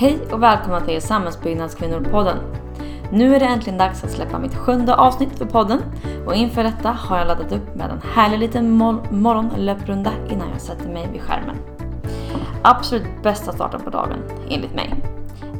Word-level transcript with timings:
Hej 0.00 0.18
och 0.32 0.42
välkomna 0.42 0.80
till 0.80 1.02
Samhällsbyggnadskvinnor-podden. 1.02 2.36
Nu 3.12 3.34
är 3.34 3.40
det 3.40 3.46
äntligen 3.46 3.78
dags 3.78 4.04
att 4.04 4.10
släppa 4.10 4.38
mitt 4.38 4.54
sjunde 4.54 4.94
avsnitt 4.94 5.38
för 5.38 5.44
podden 5.44 5.82
och 6.26 6.34
inför 6.34 6.64
detta 6.64 6.90
har 6.90 7.18
jag 7.18 7.26
laddat 7.26 7.52
upp 7.52 7.74
med 7.74 7.90
en 7.90 8.00
härlig 8.14 8.38
liten 8.38 8.70
morgonlöprunda 9.10 10.12
innan 10.30 10.50
jag 10.50 10.60
sätter 10.60 10.88
mig 10.88 11.08
vid 11.12 11.20
skärmen. 11.20 11.56
Absolut 12.62 13.22
bästa 13.22 13.52
starten 13.52 13.80
på 13.80 13.90
dagen, 13.90 14.18
enligt 14.50 14.74
mig. 14.74 14.94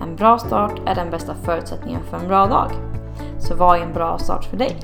En 0.03 0.17
bra 0.17 0.39
start 0.39 0.81
är 0.87 0.95
den 0.95 1.11
bästa 1.11 1.35
förutsättningen 1.35 2.01
för 2.11 2.17
en 2.17 2.29
bra 2.29 2.47
dag. 2.47 2.71
Så 3.39 3.55
vad 3.55 3.79
är 3.79 3.83
en 3.83 3.93
bra 3.93 4.19
start 4.19 4.45
för 4.45 4.57
dig? 4.57 4.77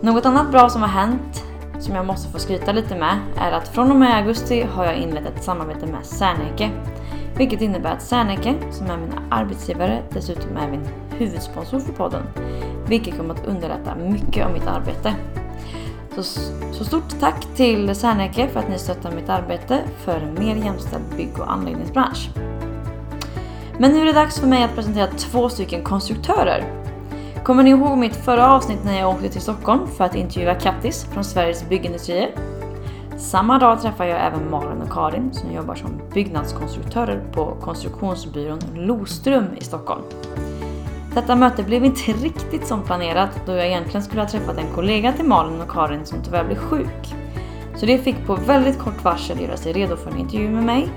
Något 0.00 0.26
annat 0.26 0.50
bra 0.50 0.68
som 0.68 0.82
har 0.82 0.88
hänt 0.88 1.44
som 1.80 1.94
jag 1.94 2.06
måste 2.06 2.32
få 2.32 2.38
skryta 2.38 2.72
lite 2.72 2.96
med 2.96 3.18
är 3.36 3.52
att 3.52 3.68
från 3.68 3.90
och 3.90 3.96
med 3.96 4.16
augusti 4.16 4.66
har 4.74 4.84
jag 4.84 4.96
inlett 4.96 5.26
ett 5.26 5.44
samarbete 5.44 5.86
med 5.86 6.06
Serneke. 6.06 6.70
Vilket 7.36 7.60
innebär 7.60 7.92
att 7.92 8.02
Serneke, 8.02 8.54
som 8.70 8.90
är 8.90 8.96
min 8.96 9.18
arbetsgivare, 9.30 10.02
dessutom 10.10 10.56
är 10.56 10.70
min 10.70 10.88
huvudsponsor 11.18 11.80
för 11.80 11.92
podden. 11.92 12.22
Vilket 12.86 13.16
kommer 13.16 13.34
att 13.34 13.46
underlätta 13.46 13.94
mycket 13.94 14.46
av 14.46 14.52
mitt 14.52 14.66
arbete. 14.66 15.14
Så, 16.14 16.22
så 16.72 16.84
stort 16.84 17.20
tack 17.20 17.46
till 17.56 17.94
Serneke 17.94 18.48
för 18.48 18.60
att 18.60 18.68
ni 18.68 18.78
stöttar 18.78 19.12
mitt 19.12 19.28
arbete 19.28 19.78
för 19.98 20.20
en 20.20 20.34
mer 20.34 20.56
jämställd 20.56 21.04
bygg 21.16 21.38
och 21.38 21.52
anläggningsbransch. 21.52 22.30
Men 23.78 23.92
nu 23.92 24.00
är 24.00 24.04
det 24.04 24.12
dags 24.12 24.40
för 24.40 24.46
mig 24.46 24.64
att 24.64 24.74
presentera 24.74 25.06
två 25.06 25.48
stycken 25.48 25.82
konstruktörer 25.82 26.80
Kommer 27.44 27.62
ni 27.62 27.70
ihåg 27.70 27.98
mitt 27.98 28.16
förra 28.16 28.52
avsnitt 28.52 28.84
när 28.84 28.98
jag 28.98 29.10
åkte 29.10 29.28
till 29.28 29.40
Stockholm 29.40 29.86
för 29.86 30.04
att 30.04 30.14
intervjua 30.14 30.54
Kattis 30.54 31.06
från 31.12 31.24
Sveriges 31.24 31.68
Byggindustrier? 31.68 32.49
Samma 33.20 33.58
dag 33.58 33.82
träffade 33.82 34.10
jag 34.10 34.26
även 34.26 34.50
Malin 34.50 34.82
och 34.82 34.92
Karin 34.92 35.32
som 35.32 35.52
jobbar 35.52 35.74
som 35.74 36.00
byggnadskonstruktörer 36.14 37.22
på 37.32 37.56
konstruktionsbyrån 37.60 38.58
Loström 38.74 39.44
i 39.56 39.64
Stockholm. 39.64 40.02
Detta 41.14 41.36
möte 41.36 41.62
blev 41.62 41.84
inte 41.84 42.12
riktigt 42.12 42.66
som 42.66 42.82
planerat 42.82 43.30
då 43.46 43.52
jag 43.52 43.66
egentligen 43.66 44.02
skulle 44.02 44.22
ha 44.22 44.28
träffat 44.28 44.58
en 44.58 44.74
kollega 44.74 45.12
till 45.12 45.24
Malin 45.24 45.60
och 45.60 45.70
Karin 45.70 46.06
som 46.06 46.22
tyvärr 46.22 46.44
blev 46.44 46.56
sjuk. 46.56 47.14
Så 47.76 47.86
det 47.86 47.98
fick 47.98 48.26
på 48.26 48.34
väldigt 48.34 48.78
kort 48.78 49.04
varsel 49.04 49.40
göra 49.40 49.56
sig 49.56 49.72
redo 49.72 49.96
för 49.96 50.10
en 50.10 50.18
intervju 50.18 50.50
med 50.50 50.64
mig. 50.64 50.88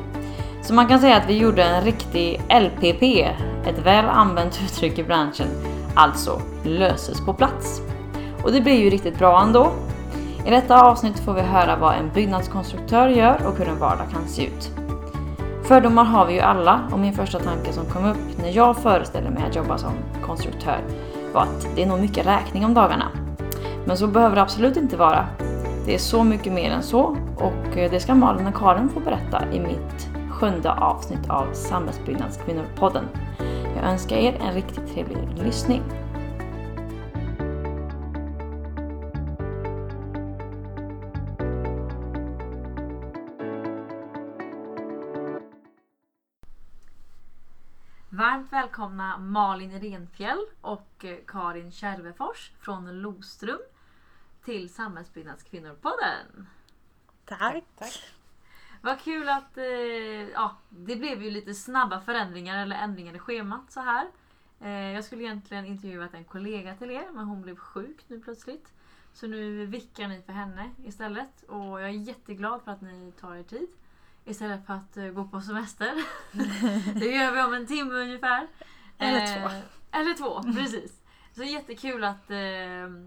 Så 0.62 0.74
man 0.74 0.88
kan 0.88 1.00
säga 1.00 1.18
att 1.18 1.30
vi 1.30 1.38
gjorde 1.38 1.64
en 1.64 1.84
riktig 1.84 2.42
LPP, 2.50 3.04
ett 3.66 3.86
väl 3.86 4.06
använt 4.06 4.60
uttryck 4.66 5.00
i 5.00 5.04
branschen, 5.04 5.48
alltså 5.96 6.42
löses 6.64 7.26
på 7.26 7.34
plats. 7.34 7.82
Och 8.44 8.52
det 8.52 8.62
blev 8.62 8.76
ju 8.76 8.90
riktigt 8.90 9.20
bra 9.20 9.42
ändå. 9.42 9.72
I 10.46 10.50
detta 10.50 10.82
avsnitt 10.82 11.20
får 11.20 11.34
vi 11.34 11.42
höra 11.42 11.76
vad 11.76 11.96
en 11.96 12.10
byggnadskonstruktör 12.14 13.08
gör 13.08 13.48
och 13.48 13.58
hur 13.58 13.68
en 13.68 13.80
vardag 13.80 14.10
kan 14.12 14.28
se 14.28 14.46
ut. 14.46 14.72
Fördomar 15.64 16.04
har 16.04 16.26
vi 16.26 16.34
ju 16.34 16.40
alla 16.40 16.82
och 16.92 17.00
min 17.00 17.14
första 17.14 17.40
tanke 17.40 17.74
som 17.74 17.86
kom 17.86 18.06
upp 18.06 18.38
när 18.38 18.50
jag 18.50 18.78
föreställde 18.78 19.30
mig 19.30 19.44
att 19.50 19.56
jobba 19.56 19.78
som 19.78 19.92
konstruktör 20.26 20.80
var 21.34 21.42
att 21.42 21.68
det 21.76 21.84
är 21.84 21.88
nog 21.88 22.00
mycket 22.00 22.26
räkning 22.26 22.66
om 22.66 22.74
dagarna. 22.74 23.08
Men 23.86 23.98
så 23.98 24.08
behöver 24.08 24.36
det 24.36 24.42
absolut 24.42 24.78
inte 24.78 24.98
vara. 24.98 25.26
Det 25.86 25.94
är 25.94 26.00
så 26.00 26.24
mycket 26.24 26.54
mer 26.54 26.72
än 26.72 26.84
så 26.84 27.18
och 27.38 27.76
det 27.76 28.00
ska 28.00 28.16
Malin 28.16 28.48
och 28.48 28.56
Karin 28.56 28.90
få 28.90 29.00
berätta 29.00 29.44
i 29.54 29.60
mitt 29.60 30.10
sjunde 30.32 30.72
avsnitt 30.72 31.30
av 31.30 31.46
Samhällsbyggnadskvinnor-podden. 31.54 33.04
Jag 33.76 33.92
önskar 33.92 34.16
er 34.16 34.42
en 34.48 34.54
riktigt 34.54 34.94
trevlig 34.94 35.18
lyssning. 35.44 35.82
Varmt 48.54 48.66
välkomna 48.66 49.18
Malin 49.18 49.80
Renfjäll 49.80 50.46
och 50.62 51.06
Karin 51.28 51.72
Kärvefors 51.72 52.52
från 52.60 53.02
Lostrum 53.02 53.60
till 54.44 54.70
Samhällsbyggnadskvinnor-podden. 54.70 56.46
Tack. 57.26 57.64
Tack. 57.78 58.14
Vad 58.82 59.00
kul 59.00 59.30
att 59.30 59.58
eh, 59.58 59.66
ja, 60.34 60.58
det 60.70 60.96
blev 60.96 61.24
ju 61.24 61.30
lite 61.30 61.54
snabba 61.54 62.02
förändringar 62.02 62.62
eller 62.62 62.76
ändringar 62.76 63.16
i 63.16 63.20
schemat 63.20 63.72
så 63.72 63.80
här. 63.80 64.08
Eh, 64.62 64.70
jag 64.70 65.04
skulle 65.04 65.24
egentligen 65.24 65.66
intervjuat 65.66 66.14
en 66.14 66.26
kollega 66.26 66.76
till 66.76 66.92
er 66.92 67.08
men 67.12 67.26
hon 67.26 67.42
blev 67.42 67.56
sjuk 67.56 68.04
nu 68.08 68.20
plötsligt. 68.20 68.74
Så 69.14 69.28
nu 69.28 69.66
vickar 69.66 70.08
ni 70.08 70.22
för 70.22 70.34
henne 70.34 70.72
istället 70.86 71.44
och 71.44 71.82
jag 71.82 71.84
är 71.84 71.88
jätteglad 71.90 72.62
för 72.62 72.72
att 72.72 72.82
ni 72.82 73.14
tar 73.20 73.36
er 73.36 73.44
tid. 73.44 73.68
Istället 74.26 74.66
för 74.66 74.74
att 74.74 74.98
uh, 74.98 75.12
gå 75.12 75.28
på 75.28 75.42
semester. 75.42 75.94
det 77.00 77.06
gör 77.06 77.32
vi 77.32 77.42
om 77.42 77.54
en 77.54 77.68
timme 77.68 77.94
ungefär. 77.94 78.48
Eller 78.98 79.40
två. 79.40 79.48
Eh, 79.48 80.02
eller 80.02 80.14
två, 80.14 80.44
precis. 80.44 81.04
Så 81.32 81.44
jättekul 81.44 82.04
att 82.04 82.32
eh, 82.32 82.38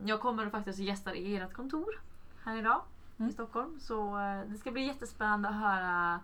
jag 0.05 0.21
kommer 0.21 0.51
faktiskt 0.51 0.79
och 0.79 0.85
gästar 0.85 1.15
i 1.15 1.37
ert 1.37 1.53
kontor 1.53 2.01
här 2.45 2.57
idag 2.59 2.83
mm. 3.19 3.31
i 3.31 3.33
Stockholm. 3.33 3.81
Så 3.81 4.19
eh, 4.19 4.41
det 4.47 4.59
ska 4.59 4.71
bli 4.71 4.87
jättespännande 4.87 5.49
att 5.49 5.55
höra 5.55 6.21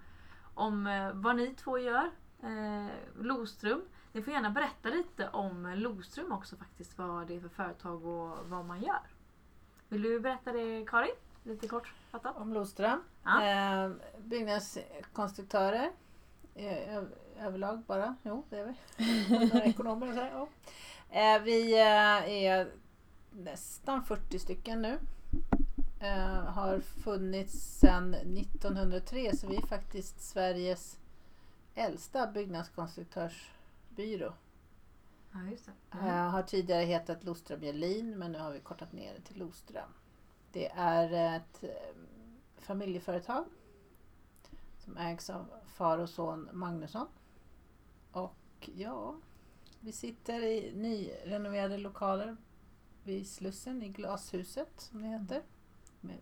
om 0.55 0.87
eh, 0.87 1.13
vad 1.13 1.37
ni 1.37 1.55
två 1.55 1.79
gör. 1.79 2.11
Eh, 2.43 2.87
Lostrum. 3.21 3.83
Ni 4.13 4.23
får 4.23 4.33
gärna 4.33 4.51
berätta 4.51 4.89
lite 4.89 5.29
om 5.29 5.73
Lostrum 5.77 6.33
också 6.33 6.57
faktiskt. 6.57 6.99
Vad 6.99 7.27
det 7.27 7.37
är 7.37 7.41
för 7.41 7.49
företag 7.49 8.07
och 8.07 8.39
vad 8.49 8.65
man 8.65 8.83
gör. 8.83 9.03
Vill 9.89 10.03
du 10.03 10.21
berätta 10.21 10.53
det 10.53 10.87
Karin? 10.87 11.15
Lite 11.43 11.69
kortfattat. 11.69 12.37
Om 12.37 12.53
Loström. 12.53 13.03
Ja. 13.25 13.47
Eh, 13.47 13.91
byggnadskonstruktörer. 14.19 15.91
Eh, 16.55 17.03
överlag 17.39 17.83
bara. 17.87 18.17
Jo, 18.23 18.45
det 18.51 18.59
är 18.59 18.65
vi. 18.65 18.75
Några 19.47 19.65
ekonomer 19.65 20.09
och 20.09 20.15
så. 20.15 20.21
Ja. 20.21 20.49
Eh, 21.21 21.43
vi 21.43 21.73
eh, 21.73 22.45
är 22.45 22.73
nästan 23.31 24.05
40 24.05 24.39
stycken 24.39 24.83
nu. 24.83 24.99
Har 26.47 26.81
funnits 26.81 27.81
sedan 27.81 28.15
1903 28.15 29.37
så 29.37 29.47
vi 29.47 29.57
är 29.57 29.67
faktiskt 29.67 30.21
Sveriges 30.21 30.99
äldsta 31.75 32.27
byggnadskonstruktörsbyrå. 32.27 34.33
Ja. 35.33 35.41
Mm. 35.41 35.57
Uh, 35.93 36.13
har 36.13 36.43
tidigare 36.43 36.85
hetat 36.85 37.25
Loström 37.25 37.63
Jelin 37.63 38.19
men 38.19 38.33
nu 38.33 38.39
har 38.39 38.51
vi 38.51 38.61
kortat 38.61 38.93
ner 38.93 39.15
det 39.15 39.21
till 39.21 39.39
Loström. 39.39 39.91
Det 40.53 40.69
är 40.75 41.37
ett 41.37 41.65
eh, 41.65 41.71
familjeföretag 42.59 43.45
som 44.79 44.97
ägs 44.97 45.31
av 45.31 45.47
far 45.67 45.99
och 45.99 46.09
son 46.09 46.49
Magnusson. 46.53 47.07
Och 48.13 48.71
ja, 48.75 49.17
vi 49.81 49.93
sitter 49.93 50.43
i 50.43 50.73
nyrenoverade 50.75 51.79
lokaler 51.79 52.37
vid 53.05 53.29
Slussen 53.29 53.83
i 53.83 53.89
Glashuset 53.89 54.73
som 54.77 55.03
det 55.03 55.09
heter. 55.09 55.43
Med 56.01 56.19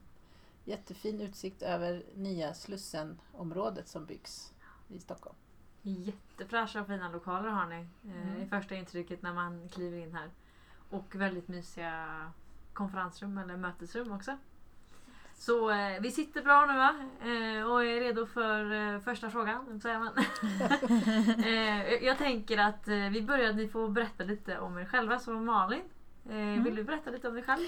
jättefin 0.64 1.20
utsikt 1.20 1.62
över 1.62 2.04
nya 2.14 2.54
Slussen-området 2.54 3.88
som 3.88 4.06
byggs 4.06 4.54
i 4.88 4.98
Stockholm. 4.98 5.36
Jättefräscha 5.82 6.80
och 6.80 6.86
fina 6.86 7.08
lokaler 7.08 7.48
har 7.48 7.66
ni 7.66 7.86
eh, 8.10 8.28
mm. 8.28 8.42
i 8.42 8.46
första 8.46 8.74
intrycket 8.74 9.22
när 9.22 9.34
man 9.34 9.68
kliver 9.68 9.98
in 9.98 10.14
här. 10.14 10.30
Och 10.90 11.14
väldigt 11.14 11.48
mysiga 11.48 12.32
konferensrum 12.72 13.38
eller 13.38 13.56
mötesrum 13.56 14.12
också. 14.12 14.36
Så 15.34 15.70
eh, 15.70 16.00
vi 16.00 16.10
sitter 16.10 16.42
bra 16.42 16.66
nu 16.66 16.78
va? 16.78 16.94
Eh, 17.20 17.70
och 17.70 17.84
är 17.84 18.00
redo 18.00 18.26
för 18.26 18.72
eh, 18.72 19.00
första 19.00 19.30
frågan. 19.30 19.80
Säger 19.80 19.98
man. 19.98 20.12
Eh, 21.44 22.04
jag 22.04 22.18
tänker 22.18 22.58
att 22.58 22.88
eh, 22.88 22.96
vi 22.96 23.22
börjar, 23.22 23.52
ni 23.52 23.68
får 23.68 23.88
berätta 23.88 24.24
lite 24.24 24.58
om 24.58 24.78
er 24.78 24.84
själva. 24.84 25.18
Så 25.18 25.32
Malin, 25.32 25.82
mm. 26.30 26.64
vill 26.64 26.74
du 26.74 26.84
berätta 26.84 27.10
lite 27.10 27.28
om 27.28 27.34
dig 27.34 27.42
själv? 27.42 27.64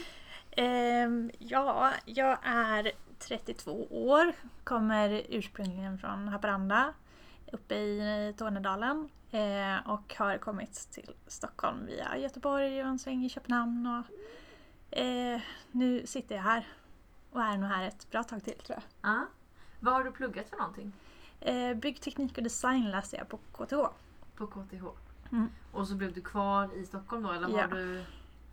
Um, 0.57 1.31
ja, 1.39 1.93
jag 2.05 2.39
är 2.43 2.93
32 3.19 3.87
år, 3.91 4.33
kommer 4.65 5.23
ursprungligen 5.29 5.99
från 5.99 6.29
Haparanda 6.29 6.95
uppe 7.53 7.75
i 7.75 8.35
Tornedalen 8.39 9.09
eh, 9.31 9.91
och 9.91 10.15
har 10.19 10.39
kommit 10.39 10.89
till 10.91 11.11
Stockholm 11.27 11.87
via 11.87 12.17
Göteborg 12.17 12.83
och 12.83 12.89
en 12.89 12.99
sväng 12.99 13.25
i 13.25 13.29
Köpenhamn. 13.29 13.87
Och, 13.87 14.05
eh, 14.93 15.41
nu 15.71 16.07
sitter 16.07 16.35
jag 16.35 16.43
här 16.43 16.69
och 17.31 17.43
är 17.43 17.57
nog 17.57 17.71
här 17.71 17.89
ett 17.89 18.11
bra 18.11 18.23
tag 18.23 18.45
till 18.45 18.55
tror 18.55 18.79
jag. 19.01 19.11
Uh. 19.15 19.23
Vad 19.81 19.95
har 19.95 20.05
du 20.05 20.11
pluggat 20.11 20.49
för 20.49 20.57
någonting? 20.57 20.93
Eh, 21.41 21.75
byggteknik 21.75 22.37
och 22.37 22.45
design 22.45 22.91
läste 22.91 23.17
jag 23.17 23.29
på 23.29 23.37
KTH. 23.37 23.75
På 24.37 24.47
KTH? 24.47 24.85
Mm. 25.33 25.49
Och 25.73 25.89
så 25.89 25.95
blev 25.95 26.13
du 26.13 26.21
kvar 26.21 26.75
i 26.75 26.87
Stockholm 26.87 27.23
då 27.23 27.33
eller 27.33 27.49
ja. 27.49 27.61
har 27.61 27.69
du 27.69 28.05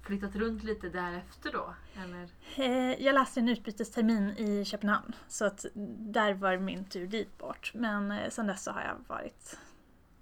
flyttat 0.01 0.35
runt 0.35 0.63
lite 0.63 0.89
därefter 0.89 1.51
då? 1.51 1.73
Eller? 2.03 2.29
Eh, 2.55 3.03
jag 3.03 3.13
läste 3.13 3.39
en 3.39 3.49
utbytestermin 3.49 4.29
i 4.29 4.65
Köpenhamn 4.65 5.15
så 5.27 5.45
att 5.45 5.65
där 5.97 6.33
var 6.33 6.57
min 6.57 6.85
tur 6.85 7.07
dit 7.07 7.37
bort. 7.37 7.71
Men 7.75 8.11
eh, 8.11 8.29
sen 8.29 8.47
dess 8.47 8.63
så 8.63 8.71
har 8.71 8.81
jag 8.81 8.95
varit 9.07 9.59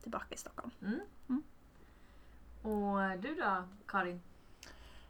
tillbaka 0.01 0.35
i 0.35 0.37
Stockholm. 0.37 0.71
Mm. 0.81 0.99
Mm. 1.29 1.43
Och 2.61 3.19
du 3.19 3.35
då 3.35 3.63
Karin? 3.87 4.21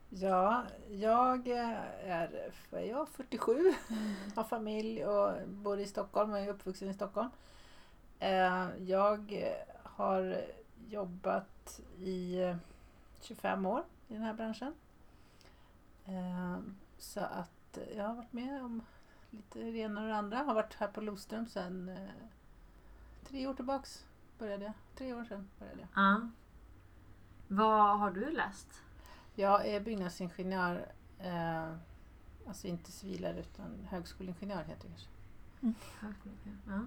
Ja, 0.09 0.63
jag 0.89 1.47
är, 1.47 2.51
är 2.71 2.79
jag 2.79 3.09
47, 3.09 3.53
mm. 3.53 4.13
har 4.35 4.43
familj 4.43 5.05
och 5.05 5.47
bor 5.47 5.79
i 5.79 5.87
Stockholm 5.87 6.31
och 6.31 6.39
är 6.39 6.49
uppvuxen 6.49 6.89
i 6.89 6.93
Stockholm. 6.93 7.29
Eh, 8.19 8.67
jag 8.77 9.45
har 9.83 10.41
jobbat 10.89 11.81
i 11.97 12.41
eh, 12.41 12.55
25 13.21 13.65
år 13.65 13.83
i 14.07 14.13
den 14.13 14.23
här 14.23 14.33
branschen. 14.33 14.73
Eh, 16.05 16.57
Så 16.97 17.19
att 17.19 17.77
jag 17.95 18.03
har 18.03 18.15
varit 18.15 18.33
med 18.33 18.63
om 18.63 18.81
lite 19.29 19.59
det 19.59 19.77
ena 19.77 20.01
och 20.01 20.07
det 20.07 20.15
andra. 20.15 20.37
Har 20.37 20.53
varit 20.53 20.73
här 20.73 20.87
på 20.87 21.01
Loström 21.01 21.47
sedan 21.47 21.89
eh, 21.89 22.09
tre 23.27 23.47
år 23.47 23.53
tillbaks. 23.53 24.05
Började 24.39 24.63
jag. 24.65 24.73
Tre 24.95 25.13
år 25.13 25.23
sedan 25.23 25.49
började 25.59 25.79
jag. 25.79 25.89
Ja. 25.95 26.29
Vad 27.47 27.99
har 27.99 28.11
du 28.11 28.31
läst? 28.31 28.81
Jag 29.39 29.67
är 29.67 29.79
byggnadsingenjör. 29.79 30.91
Eh, 31.19 31.73
alltså 32.47 32.67
inte 32.67 32.91
civilare 32.91 33.39
utan 33.39 33.87
högskoleingenjör 33.89 34.63
heter 34.63 34.89
det 34.89 34.95
kanske. 35.99 36.29
Ja. 36.67 36.85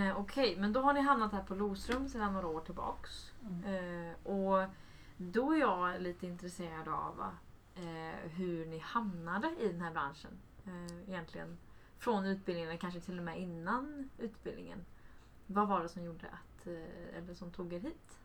Eh, 0.00 0.20
Okej, 0.20 0.56
men 0.58 0.72
då 0.72 0.80
har 0.80 0.92
ni 0.92 1.00
hamnat 1.00 1.32
här 1.32 1.42
på 1.42 1.54
Losrum 1.54 2.08
sedan 2.08 2.32
några 2.32 2.46
år 2.46 2.60
tillbaks. 2.60 3.32
Mm. 3.42 4.08
Eh, 4.08 4.14
och 4.26 4.68
då 5.16 5.52
är 5.52 5.58
jag 5.58 6.02
lite 6.02 6.26
intresserad 6.26 6.88
av 6.88 7.24
eh, 7.74 8.30
hur 8.30 8.66
ni 8.66 8.78
hamnade 8.78 9.56
i 9.60 9.72
den 9.72 9.80
här 9.80 9.92
branschen. 9.92 10.38
Eh, 10.66 11.08
egentligen 11.08 11.58
från 11.98 12.26
utbildningen, 12.26 12.78
kanske 12.78 13.00
till 13.00 13.18
och 13.18 13.24
med 13.24 13.40
innan 13.40 14.10
utbildningen. 14.18 14.84
Vad 15.46 15.68
var 15.68 15.82
det 15.82 15.88
som 15.88 16.04
gjorde 16.04 16.26
att, 16.26 16.66
eh, 16.66 17.18
eller 17.18 17.34
som 17.34 17.50
tog 17.50 17.72
er 17.72 17.80
hit? 17.80 18.19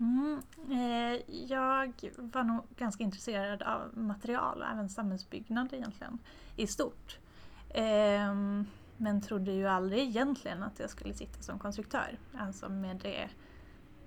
Mm, 0.00 0.42
eh, 0.70 1.20
jag 1.30 1.92
var 2.16 2.42
nog 2.42 2.64
ganska 2.76 3.04
intresserad 3.04 3.62
av 3.62 3.98
material 3.98 4.62
och 4.62 4.68
även 4.68 4.88
samhällsbyggnad 4.88 5.72
egentligen 5.72 6.18
i 6.56 6.66
stort. 6.66 7.18
Ehm, 7.74 8.66
men 8.96 9.20
trodde 9.20 9.52
ju 9.52 9.66
aldrig 9.66 10.00
egentligen 10.00 10.62
att 10.62 10.78
jag 10.78 10.90
skulle 10.90 11.14
sitta 11.14 11.42
som 11.42 11.58
konstruktör. 11.58 12.18
Alltså 12.38 12.68
med 12.68 12.96
det, 12.96 13.28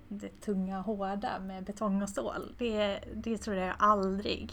det 0.08 0.40
tunga 0.40 0.80
hårda 0.80 1.40
med 1.40 1.64
betong 1.64 2.02
och 2.02 2.08
stål. 2.08 2.54
Det, 2.58 3.00
det 3.14 3.38
trodde 3.38 3.60
jag 3.60 3.76
aldrig. 3.78 4.52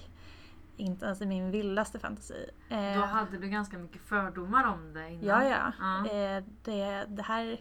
Inte 0.78 1.06
ens 1.06 1.22
i 1.22 1.26
min 1.26 1.52
vildaste 1.52 2.00
fantasi. 2.00 2.50
Eh, 2.70 3.00
Då 3.00 3.06
hade 3.06 3.38
du 3.38 3.50
ganska 3.50 3.78
mycket 3.78 4.02
fördomar 4.02 4.64
om 4.74 4.94
det 4.94 5.10
innan. 5.10 5.26
Ja, 5.26 5.44
ja. 5.44 5.72
Ja. 5.80 6.12
Eh, 6.12 6.44
det, 6.64 7.06
det 7.08 7.22
här... 7.24 7.60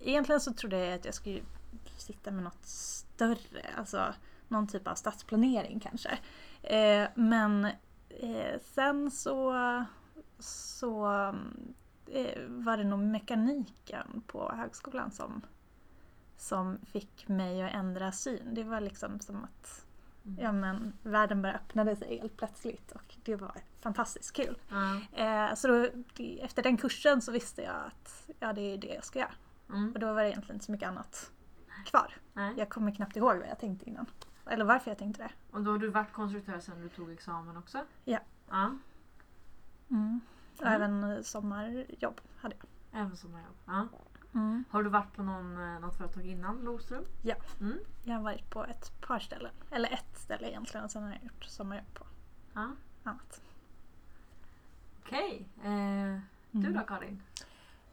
Egentligen 0.00 0.40
så 0.40 0.52
trodde 0.52 0.78
jag 0.78 0.94
att 0.94 1.04
jag 1.04 1.14
skulle 1.14 1.40
sitta 1.96 2.30
med 2.30 2.44
något 2.44 2.66
större, 2.66 3.62
alltså 3.76 4.14
någon 4.48 4.66
typ 4.66 4.88
av 4.88 4.94
stadsplanering 4.94 5.80
kanske. 5.80 6.18
Eh, 6.62 7.08
men 7.14 7.64
eh, 8.08 8.60
sen 8.62 9.10
så, 9.10 9.54
så 10.38 11.06
eh, 12.06 12.42
var 12.48 12.76
det 12.76 12.84
nog 12.84 12.98
mekaniken 12.98 14.22
på 14.26 14.52
högskolan 14.52 15.10
som, 15.10 15.42
som 16.36 16.78
fick 16.92 17.28
mig 17.28 17.62
att 17.62 17.74
ändra 17.74 18.12
syn. 18.12 18.54
Det 18.54 18.64
var 18.64 18.80
liksom 18.80 19.20
som 19.20 19.44
att 19.44 19.84
Mm. 20.28 20.44
ja, 20.44 20.52
men, 20.52 20.92
världen 21.02 21.42
bara 21.42 21.54
öppnade 21.54 21.96
sig 21.96 22.18
helt 22.18 22.36
plötsligt 22.36 22.92
och 22.92 23.16
det 23.24 23.36
var 23.36 23.52
fantastiskt 23.80 24.32
kul. 24.32 24.58
Eh, 25.12 25.54
så 25.54 25.68
då, 25.68 25.86
efter 26.40 26.62
den 26.62 26.76
kursen 26.76 27.22
så 27.22 27.32
visste 27.32 27.62
jag 27.62 27.76
att 27.86 28.30
ja, 28.40 28.52
det 28.52 28.60
är 28.60 28.78
det 28.78 28.94
jag 28.94 29.04
ska 29.04 29.18
göra. 29.18 29.34
Mm. 29.68 29.92
Och 29.92 29.98
då 29.98 30.12
var 30.12 30.22
det 30.22 30.28
egentligen 30.28 30.56
inte 30.56 30.64
så 30.64 30.72
mycket 30.72 30.88
annat 30.88 31.32
kvar. 31.90 32.14
Nej. 32.32 32.54
Jag 32.56 32.68
kommer 32.68 32.94
knappt 32.94 33.16
ihåg 33.16 33.36
vad 33.36 33.48
jag 33.48 33.58
tänkte 33.58 33.88
innan. 33.90 34.06
Eller 34.46 34.64
varför 34.64 34.90
jag 34.90 34.98
tänkte 34.98 35.22
det. 35.22 35.30
Och 35.56 35.62
då 35.62 35.70
har 35.70 35.78
du 35.78 35.88
varit 35.88 36.12
konstruktör 36.12 36.60
sedan 36.60 36.80
du 36.80 36.88
tog 36.88 37.10
examen 37.12 37.56
också? 37.56 37.84
Ja. 38.04 38.18
Ja, 38.50 38.70
Mm. 39.90 40.20
Och 40.56 40.62
Mm. 40.66 40.74
även 40.74 41.04
eh, 41.04 41.22
sommarjobb 41.22 42.20
hade 42.36 42.56
jag. 42.60 43.00
även 43.02 43.16
sommarjobb. 43.16 43.54
Ja. 43.66 43.88
Mm. 44.34 44.64
Har 44.70 44.82
du 44.82 44.90
varit 44.90 45.12
på 45.16 45.22
någon, 45.22 45.58
eh, 45.74 45.80
något 45.80 45.96
företag 45.96 46.26
innan 46.26 46.60
Losrum? 46.60 47.04
Ja. 47.22 47.34
Mm. 47.60 47.78
Jag 48.04 48.14
har 48.14 48.22
varit 48.22 48.50
på 48.50 48.64
ett 48.64 49.00
par 49.00 49.18
ställen. 49.18 49.52
Eller 49.70 49.92
ett 49.92 50.18
ställe 50.18 50.48
egentligen 50.48 50.84
och 50.84 50.90
sen 50.90 51.02
har 51.02 51.10
jag 51.10 51.22
gjort 51.22 51.44
sommarjobb 51.44 51.94
på 51.94 52.06
ja. 52.54 52.70
annat. 53.04 53.40
Okej. 55.04 55.48
Eh, 55.64 56.20
du 56.50 56.58
Mm. 56.66 56.72
då 56.72 56.80
Karin? 56.80 57.22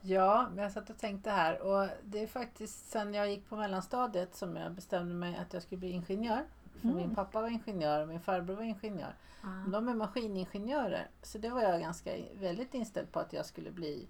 Ja, 0.07 0.48
men 0.54 0.63
jag 0.63 0.72
satt 0.72 0.90
och 0.90 0.98
tänkte 0.98 1.30
här 1.30 1.62
och 1.62 1.88
det 2.04 2.24
är 2.24 2.28
faktiskt 2.28 2.90
sen 2.90 3.13
jag 3.13 3.30
gick 3.30 3.50
på 3.50 3.56
mellanstadiet 3.56 4.36
som 4.36 4.56
jag 4.56 4.72
bestämde 4.72 5.13
mig 5.16 5.38
att 5.38 5.54
jag 5.54 5.63
skulle 5.63 5.80
bli 5.80 5.90
ingenjör. 5.90 6.44
För 6.81 6.88
Mm. 6.88 6.98
min 6.98 7.16
pappa 7.16 7.42
var 7.42 7.50
ingenjör 7.50 8.02
och 8.02 8.07
min 8.07 8.19
farbror 8.19 8.56
var 8.56 8.63
ingenjör. 8.63 9.16
Ja. 9.44 9.48
De 9.72 9.88
är 9.88 9.94
maskiningenjörer. 9.94 11.07
Så 11.22 11.38
det 11.38 11.50
var 11.50 11.62
jag 11.62 11.81
ganska 11.81 12.12
väldigt 12.40 12.74
inställd 12.74 13.12
på 13.12 13.19
att 13.19 13.34
jag 13.34 13.46
skulle 13.46 13.72
bli 13.72 14.07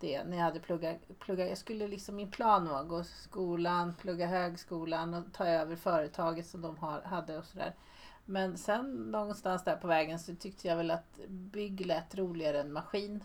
det 0.00 0.24
när 0.24 0.36
jag 0.36 0.44
hade 0.44 0.60
pluggat. 0.60 0.96
pluggat. 1.18 1.48
Jag 1.48 1.58
skulle 1.58 1.88
liksom, 1.88 2.16
min 2.16 2.30
plan 2.30 2.68
var 2.68 2.80
att 2.80 2.88
gå 2.88 3.04
skolan, 3.04 3.94
plugga 3.94 4.26
högskolan 4.26 5.14
och 5.14 5.24
ta 5.32 5.46
över 5.46 5.76
företaget 5.76 6.46
som 6.46 6.60
de 6.60 6.76
har, 6.76 7.00
hade 7.02 7.38
och 7.38 7.44
sådär. 7.44 7.74
Men 8.24 8.58
sen 8.58 8.92
någonstans 9.10 9.64
där 9.64 9.76
på 9.76 9.86
vägen 9.86 10.18
så 10.18 10.34
tyckte 10.34 10.68
jag 10.68 10.76
väl 10.76 10.90
att 10.90 11.18
bygg 11.28 11.86
lät 11.86 12.14
roligare 12.14 12.60
än 12.60 12.72
maskin. 12.72 13.24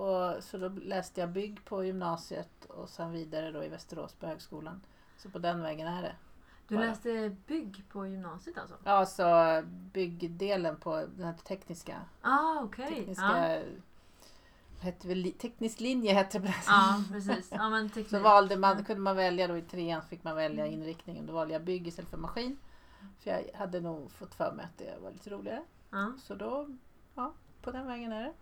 Och, 0.00 0.44
så 0.44 0.58
då 0.58 0.68
läste 0.68 1.20
jag 1.20 1.30
bygg 1.30 1.64
på 1.64 1.84
gymnasiet 1.84 2.64
och 2.64 2.88
sen 2.88 3.10
vidare 3.12 3.50
då 3.52 3.64
i 3.64 3.68
Västerås 3.68 4.12
på 4.14 4.26
högskolan. 4.26 4.80
Så 5.16 5.30
på 5.30 5.38
den 5.38 5.62
vägen 5.62 5.86
är 5.88 6.02
det. 6.02 6.14
Du 6.68 6.76
bara. 6.76 6.86
läste 6.86 7.36
bygg 7.46 7.84
på 7.88 8.06
gymnasiet 8.06 8.58
alltså? 8.58 8.74
Ja, 8.84 9.06
så 9.06 9.24
byggdelen 9.92 10.76
på 10.76 10.96
den 10.96 11.24
här 11.26 11.34
tekniska 11.34 12.00
Ah, 12.22 12.60
okej. 12.62 12.88
tekniska 12.88 13.24
vad 13.28 14.84
hette 14.84 15.08
väl, 15.08 15.32
teknisk 15.32 15.80
linje 15.80 16.12
hette 16.12 16.38
det. 16.38 16.54
ja, 16.66 17.02
precis. 17.12 17.48
Ja, 17.52 17.68
men 17.70 17.88
teknik. 17.88 18.08
Så 18.10 18.18
valde 18.20 18.56
man, 18.56 18.84
kunde 18.84 19.02
man 19.02 19.16
välja 19.16 19.48
då 19.48 19.56
i 19.56 19.62
trean 19.62 20.02
fick 20.02 20.24
man 20.24 20.36
välja 20.36 20.66
inriktningen. 20.66 21.26
Då 21.26 21.32
valde 21.32 21.52
jag 21.52 21.64
bygg 21.64 21.86
istället 21.88 22.10
för 22.10 22.16
maskin. 22.16 22.56
För 23.18 23.30
jag 23.30 23.58
hade 23.58 23.80
nog 23.80 24.10
fått 24.12 24.34
för 24.34 24.52
mig 24.52 24.64
att 24.64 24.78
det 24.78 24.98
var 25.02 25.10
lite 25.10 25.30
roligare. 25.30 25.62
Ja. 25.90 26.12
Så 26.18 26.34
då, 26.34 26.68
ja, 27.14 27.32
på 27.62 27.70
den 27.70 27.86
vägen 27.86 28.12
är 28.12 28.22
det. 28.24 28.32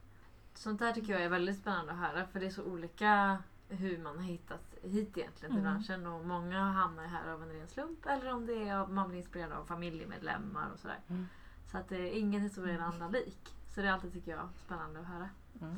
Sånt 0.59 0.79
där 0.79 0.93
tycker 0.93 1.13
jag 1.13 1.23
är 1.23 1.29
väldigt 1.29 1.59
spännande 1.59 1.93
att 1.93 1.99
höra 1.99 2.27
för 2.27 2.41
det 2.41 2.47
är 2.47 2.51
så 2.51 2.65
olika 2.65 3.39
hur 3.69 3.99
man 3.99 4.17
har 4.17 4.25
hittat 4.25 4.75
hit 4.83 5.17
egentligen 5.19 5.55
till 5.55 5.61
Mm. 5.61 5.63
branschen 5.63 6.07
och 6.07 6.27
många 6.27 6.61
hamnar 6.73 7.05
här 7.05 7.29
av 7.29 7.43
en 7.43 7.49
ren 7.49 7.69
slump 7.69 8.07
eller 8.07 8.33
om 8.33 8.47
det 8.47 8.69
är 8.69 8.77
av, 8.77 8.93
man 8.93 9.09
blir 9.09 9.19
inspirerad 9.19 9.53
av 9.53 9.65
familjemedlemmar 9.65 10.71
och 10.73 10.79
sådär. 10.79 10.99
Mm. 11.09 11.27
Så 11.71 11.79
att 11.79 11.89
det 11.89 11.97
är 11.97 12.19
ingen 12.19 12.43
historia 12.43 12.75
är 12.75 12.79
den 12.79 12.87
andra 12.87 13.09
lik. 13.09 13.55
Så 13.75 13.81
det 13.81 13.89
är 13.89 13.93
alltid 13.93 14.13
tycker 14.13 14.31
jag 14.31 14.49
spännande 14.57 15.01
att 15.01 15.07
höra. 15.07 15.29
Mm. 15.61 15.77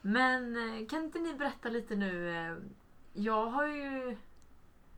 Men 0.00 0.56
eh, 0.56 0.86
kan 0.88 1.04
inte 1.04 1.18
ni 1.18 1.34
berätta 1.34 1.68
lite 1.68 1.96
nu? 1.96 2.30
eh, 2.36 2.56
Jag 3.12 3.46
har 3.46 3.66
ju 3.66 4.16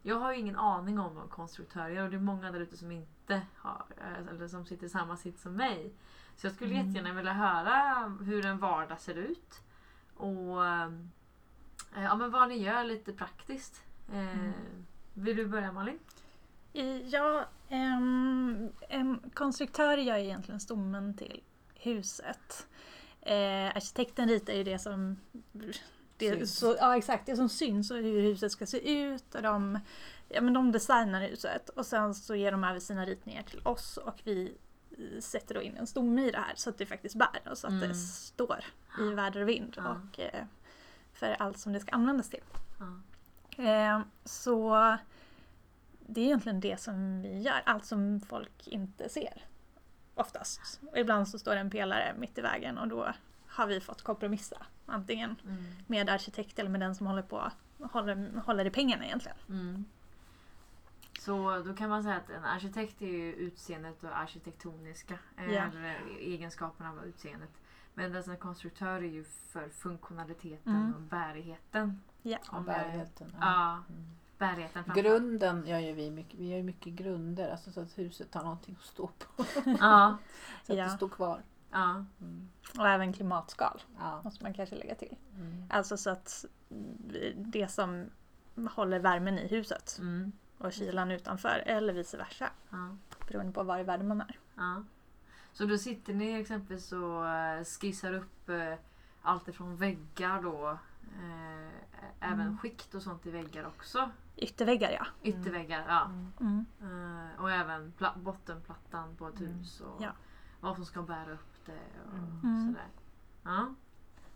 jag 0.02 0.16
har 0.16 0.32
ju 0.32 0.38
ingen 0.38 0.56
aning 0.56 0.98
om 0.98 1.14
vad 1.14 1.30
konstruktörer 1.30 1.88
gör 1.88 2.04
och 2.04 2.10
det 2.10 2.16
är 2.16 2.20
många 2.20 2.50
där 2.52 2.60
ute 2.60 2.76
som 2.76 2.92
inte 2.92 3.42
har, 3.56 3.84
eh, 3.96 4.28
eller 4.28 4.48
som 4.48 4.66
sitter 4.66 4.86
i 4.86 4.90
samma 4.90 5.16
sitt 5.16 5.38
som 5.40 5.52
mig. 5.56 5.92
Så 6.36 6.46
jag 6.46 6.54
skulle 6.54 6.74
Mm. 6.74 6.86
jättegärna 6.86 7.14
vilja 7.14 7.32
höra 7.32 8.08
hur 8.24 8.46
en 8.46 8.58
vardag 8.58 9.00
ser 9.00 9.14
ut. 9.14 9.60
Och 10.16 10.66
eh, 10.66 10.90
ja, 11.94 12.14
men 12.16 12.30
vad 12.30 12.48
ni 12.48 12.56
gör 12.56 12.84
lite 12.84 13.12
praktiskt. 13.12 13.82
Eh, 14.12 14.18
Mm. 14.38 14.52
Vill 15.14 15.36
du 15.36 15.46
börja 15.46 15.72
Malin? 15.72 15.98
Ja, 17.10 17.44
em, 17.68 18.68
en 18.88 19.30
konstruktör 19.34 19.98
gör 19.98 20.16
egentligen 20.16 20.60
stommen 20.60 21.14
till 21.14 21.42
huset. 21.74 22.66
Eh, 23.20 23.66
arkitekten 23.76 24.28
ritar 24.28 24.52
ju 24.52 24.64
det 24.64 24.78
som 24.78 25.16
det, 26.16 26.46
så, 26.46 26.76
ja, 26.78 26.96
exakt, 26.96 27.26
det 27.26 27.36
som 27.36 27.48
syns 27.48 27.90
och 27.90 27.96
hur 27.96 28.22
huset 28.22 28.52
ska 28.52 28.66
se 28.66 28.92
ut. 29.02 29.34
Och 29.34 29.42
de, 29.42 29.78
ja, 30.28 30.40
men 30.40 30.52
de 30.52 30.72
designar 30.72 31.20
huset 31.28 31.68
och 31.68 31.86
sen 31.86 32.14
så 32.14 32.34
ger 32.34 32.52
de 32.52 32.64
över 32.64 32.80
sina 32.80 33.04
ritningar 33.04 33.42
till 33.42 33.60
oss 33.64 33.96
och 33.96 34.20
vi 34.24 34.44
eh, 34.44 34.52
sätter 35.20 35.54
då 35.54 35.62
in 35.62 35.76
en 35.76 35.86
stomme 35.86 36.22
i 36.26 36.30
det 36.30 36.38
här 36.38 36.52
så 36.56 36.70
att 36.70 36.78
det 36.78 36.86
faktiskt 36.86 37.14
bär 37.14 37.40
och 37.50 37.58
så 37.58 37.66
att 37.66 37.72
Mm. 37.72 37.88
det 37.88 37.94
står 37.94 38.64
i 39.00 39.14
väder 39.14 39.40
och 39.42 39.48
vind 39.48 39.74
Ja. 39.76 39.90
och 40.12 40.20
eh, 40.20 40.44
för 41.12 41.36
allt 41.38 41.58
som 41.58 41.72
det 41.72 41.80
ska 41.80 41.90
användas 41.92 42.28
till. 42.30 42.42
Ja. 42.78 43.64
Eh, 43.64 44.00
så 44.24 44.96
det 46.06 46.20
är 46.20 46.24
egentligen 46.24 46.60
det 46.60 46.80
som 46.80 47.22
vi 47.22 47.38
gör, 47.42 47.62
allt 47.64 47.84
som 47.84 48.20
folk 48.20 48.68
inte 48.68 49.08
ser. 49.08 49.44
Oftast. 50.14 50.80
Och 50.90 50.98
ibland 50.98 51.28
så 51.28 51.38
står 51.38 51.54
det 51.54 51.60
en 51.60 51.70
pelare 51.70 52.14
mitt 52.18 52.38
i 52.38 52.40
vägen 52.40 52.78
och 52.78 52.88
då 52.88 53.08
har 53.46 53.66
vi 53.66 53.80
fått 53.80 54.02
kompromissa. 54.02 54.66
Antingen 54.86 55.36
Mm. 55.44 55.64
med 55.86 56.10
arkitekt 56.10 56.58
eller 56.58 56.70
med 56.70 56.80
den 56.80 56.94
som 56.94 57.06
håller 57.06 57.22
på 57.22 57.50
håller, 57.92 58.40
håller 58.46 58.64
i 58.64 58.70
pengarna 58.70 59.04
egentligen. 59.06 59.36
Mm. 59.48 59.84
Så 61.24 61.62
då 61.66 61.74
kan 61.74 61.90
man 61.90 62.02
säga 62.02 62.16
att 62.16 62.30
en 62.30 62.44
arkitekt 62.44 63.02
är 63.02 63.06
ju 63.06 63.32
utseendet 63.34 64.04
och 64.04 64.16
arkitektoniska 64.18 65.18
eh, 65.36 65.52
Ja. 65.52 65.62
eller 65.62 66.00
egenskaperna 66.20 66.90
av 66.90 67.04
utseendet. 67.04 67.50
Medan 67.94 68.22
en 68.30 68.36
konstruktör 68.36 68.94
är 68.96 69.00
ju 69.08 69.24
för 69.24 69.68
funktionaliteten 69.68 70.76
Mm. 70.76 70.94
och 70.94 71.00
bärigheten. 71.00 72.00
Ja. 72.22 72.38
Och 72.50 72.62
bärigheten. 72.62 73.36
Ja, 73.40 73.72
Mm. 73.88 74.06
bärigheten. 74.38 74.84
Grunden 74.94 75.66
gör 75.66 75.78
ju 75.78 75.92
vi 75.92 76.10
mycket. 76.10 76.40
Vi 76.40 76.48
gör 76.48 76.62
mycket 76.62 76.92
grunder. 76.92 77.50
Alltså 77.50 77.72
så 77.72 77.80
att 77.80 77.98
huset 77.98 78.34
har 78.34 78.42
någonting 78.42 78.76
att 78.80 78.86
stå 78.86 79.06
på. 79.06 79.44
Ja, 79.80 80.16
Så 80.64 80.72
att 80.72 80.78
Ja. 80.78 80.84
det 80.84 80.90
står 80.90 81.08
kvar. 81.08 81.42
Ja. 81.70 82.04
Mm. 82.20 82.48
Och 82.78 82.88
även 82.88 83.12
klimatskal 83.12 83.82
Ja. 83.98 84.20
måste 84.24 84.44
man 84.44 84.54
kanske 84.54 84.76
lägga 84.76 84.94
till. 84.94 85.16
Mm. 85.36 85.64
Alltså 85.70 85.96
så 85.96 86.10
att 86.10 86.44
det 87.36 87.68
som 87.70 88.10
håller 88.70 88.98
värmen 88.98 89.38
i 89.38 89.46
huset 89.48 89.96
Mm. 90.00 90.32
Och 90.62 90.72
kylan 90.72 91.10
utanför 91.10 91.62
eller 91.66 91.92
vice 91.92 92.16
versa. 92.16 92.50
Ja. 92.70 92.96
Beroende 93.28 93.52
på 93.52 93.62
var 93.62 93.78
i 93.78 93.82
världen 93.82 94.08
man 94.08 94.20
är. 94.20 94.38
Ja. 94.54 94.82
Så 95.52 95.66
då 95.66 95.78
sitter 95.78 96.14
ni 96.14 96.32
exempelvis 96.40 96.92
och 96.92 97.28
eh, 97.28 97.64
skissar 97.64 98.12
upp 98.14 98.48
eh, 98.48 98.74
allt 99.22 99.48
ifrån 99.48 99.76
väggar 99.76 100.42
då, 100.42 100.70
eh, 101.20 101.68
även 102.20 102.40
Mm. 102.40 102.58
skikt 102.58 102.94
och 102.94 103.02
sånt 103.02 103.26
i 103.26 103.30
väggar 103.30 103.64
också. 103.66 104.10
Ytterväggar 104.36 104.90
ja. 104.90 105.06
Ytterväggar, 105.22 105.84
ja. 105.88 106.04
Mm. 106.40 106.64
Eh, 106.80 107.40
och 107.40 107.50
även 107.50 107.92
pla- 107.98 108.18
bottenplattan 108.18 109.16
på 109.16 109.28
ett 109.28 109.40
Mm. 109.40 109.52
hus 109.52 109.80
och 109.80 110.02
Ja. 110.02 110.10
vad 110.60 110.74
som 110.74 110.84
ska 110.84 111.02
bära 111.02 111.32
upp 111.32 111.66
det 111.66 111.80
och 112.06 112.18
Mm. 112.18 112.66
sådär. 112.68 112.88
Ja. 113.42 113.74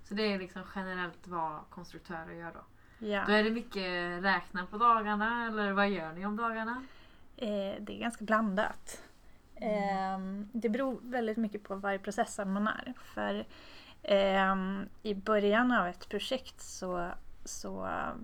Så 0.05 0.15
det 0.15 0.23
är 0.23 0.39
liksom 0.39 0.63
generellt 0.75 1.27
vad 1.29 1.61
konstruktörer 1.71 2.33
gör 2.33 2.53
då. 2.53 2.61
Då 2.99 3.07
ja. 3.07 3.29
är 3.29 3.45
det 3.45 3.51
mycket 3.51 4.25
räkna 4.25 4.67
på 4.67 4.79
dagarna 4.79 5.47
eller 5.47 5.73
vad 5.73 5.91
gör 5.91 6.13
ni 6.13 6.27
om 6.27 6.37
dagarna? 6.37 6.83
Eh, 7.37 7.75
det 7.81 7.93
är 7.93 7.99
ganska 7.99 8.25
blandat. 8.25 9.03
Eh, 9.55 10.19
det 10.53 10.69
beror 10.69 10.99
väldigt 11.03 11.37
mycket 11.37 11.63
på 11.63 11.75
var 11.75 11.93
i 11.93 11.99
processen 11.99 12.53
man 12.53 12.69
är. 12.69 12.93
För 13.15 13.45
ehm, 14.03 14.89
i 15.03 15.15
början 15.15 15.73
av 15.73 15.87
ett 15.87 16.09
projekt 16.09 16.61
så, 16.61 17.11
så 17.45 17.87
eh, 17.87 18.15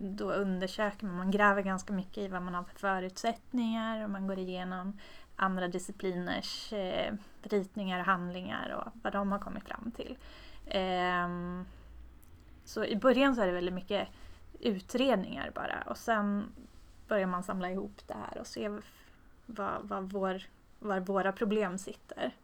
då 0.00 0.32
undersöker 0.32 1.06
man, 1.06 1.16
man 1.16 1.30
gräver 1.30 1.62
ganska 1.62 1.92
mycket 1.92 2.18
i 2.18 2.28
vad 2.28 2.42
man 2.42 2.54
har 2.54 2.64
för 2.64 2.78
förutsättningar 2.78 4.04
och 4.04 4.10
man 4.10 4.26
går 4.26 4.38
igenom 4.38 4.98
andra 5.36 5.68
discipliners 5.68 6.72
eh, 6.72 7.14
ritningar 7.42 8.00
och 8.00 8.06
handlingar 8.06 8.70
och 8.70 8.92
vad 9.02 9.12
de 9.12 9.32
har 9.32 9.38
kommit 9.38 9.64
fram 9.64 9.92
till. 9.96 10.16
Så 12.64 12.84
i 12.84 12.96
början 12.96 13.34
så 13.34 13.42
är 13.42 13.46
det 13.46 13.52
väldigt 13.52 13.74
mycket 13.74 14.08
utredningar 14.60 15.52
bara 15.54 15.82
och 15.86 15.96
sen 15.98 16.52
börjar 17.08 17.26
man 17.26 17.42
samla 17.42 17.70
ihop 17.70 18.02
det 18.06 18.14
här 18.14 18.38
och 18.38 18.46
se 18.46 18.68
vad, 19.46 19.88
vad 19.88 20.12
vår, 20.12 20.42
var 20.78 21.00
våra 21.00 21.32
problem 21.32 21.78
sitter. 21.78 22.36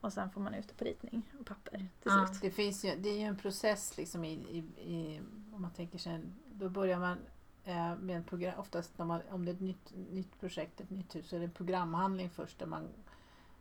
Och 0.00 0.12
sen 0.12 0.30
får 0.30 0.40
man 0.40 0.54
ut 0.54 0.68
det 0.68 0.74
på 0.74 0.84
ritning 0.84 1.22
och 1.40 1.46
papper 1.46 1.78
till 1.78 1.86
Ja. 2.04 2.26
slut. 2.26 2.40
Det, 2.42 2.50
finns 2.50 2.84
ju, 2.84 2.96
det 2.96 3.08
är 3.08 3.18
ju 3.18 3.24
en 3.24 3.36
process 3.36 3.96
liksom 3.96 4.24
i, 4.24 4.32
i, 4.32 4.58
i 4.92 5.20
om 5.54 5.62
man 5.62 5.70
tänker 5.70 5.98
sig, 5.98 6.20
då 6.52 6.68
börjar 6.68 6.98
man 6.98 7.18
eh, 7.64 7.94
med 7.96 8.16
en 8.16 8.24
program, 8.24 8.54
oftast 8.58 8.98
när 8.98 9.04
man, 9.04 9.20
om 9.30 9.44
det 9.44 9.50
är 9.50 9.54
ett 9.54 9.60
nytt, 9.60 9.92
nytt 10.10 10.40
projekt, 10.40 10.80
ett 10.80 10.90
nytt 10.90 11.14
hus, 11.16 11.28
så 11.28 11.36
är 11.36 11.40
det 11.40 11.46
en 11.46 11.50
programhandling 11.52 12.30
först 12.30 12.58
där 12.58 12.66
man 12.66 12.88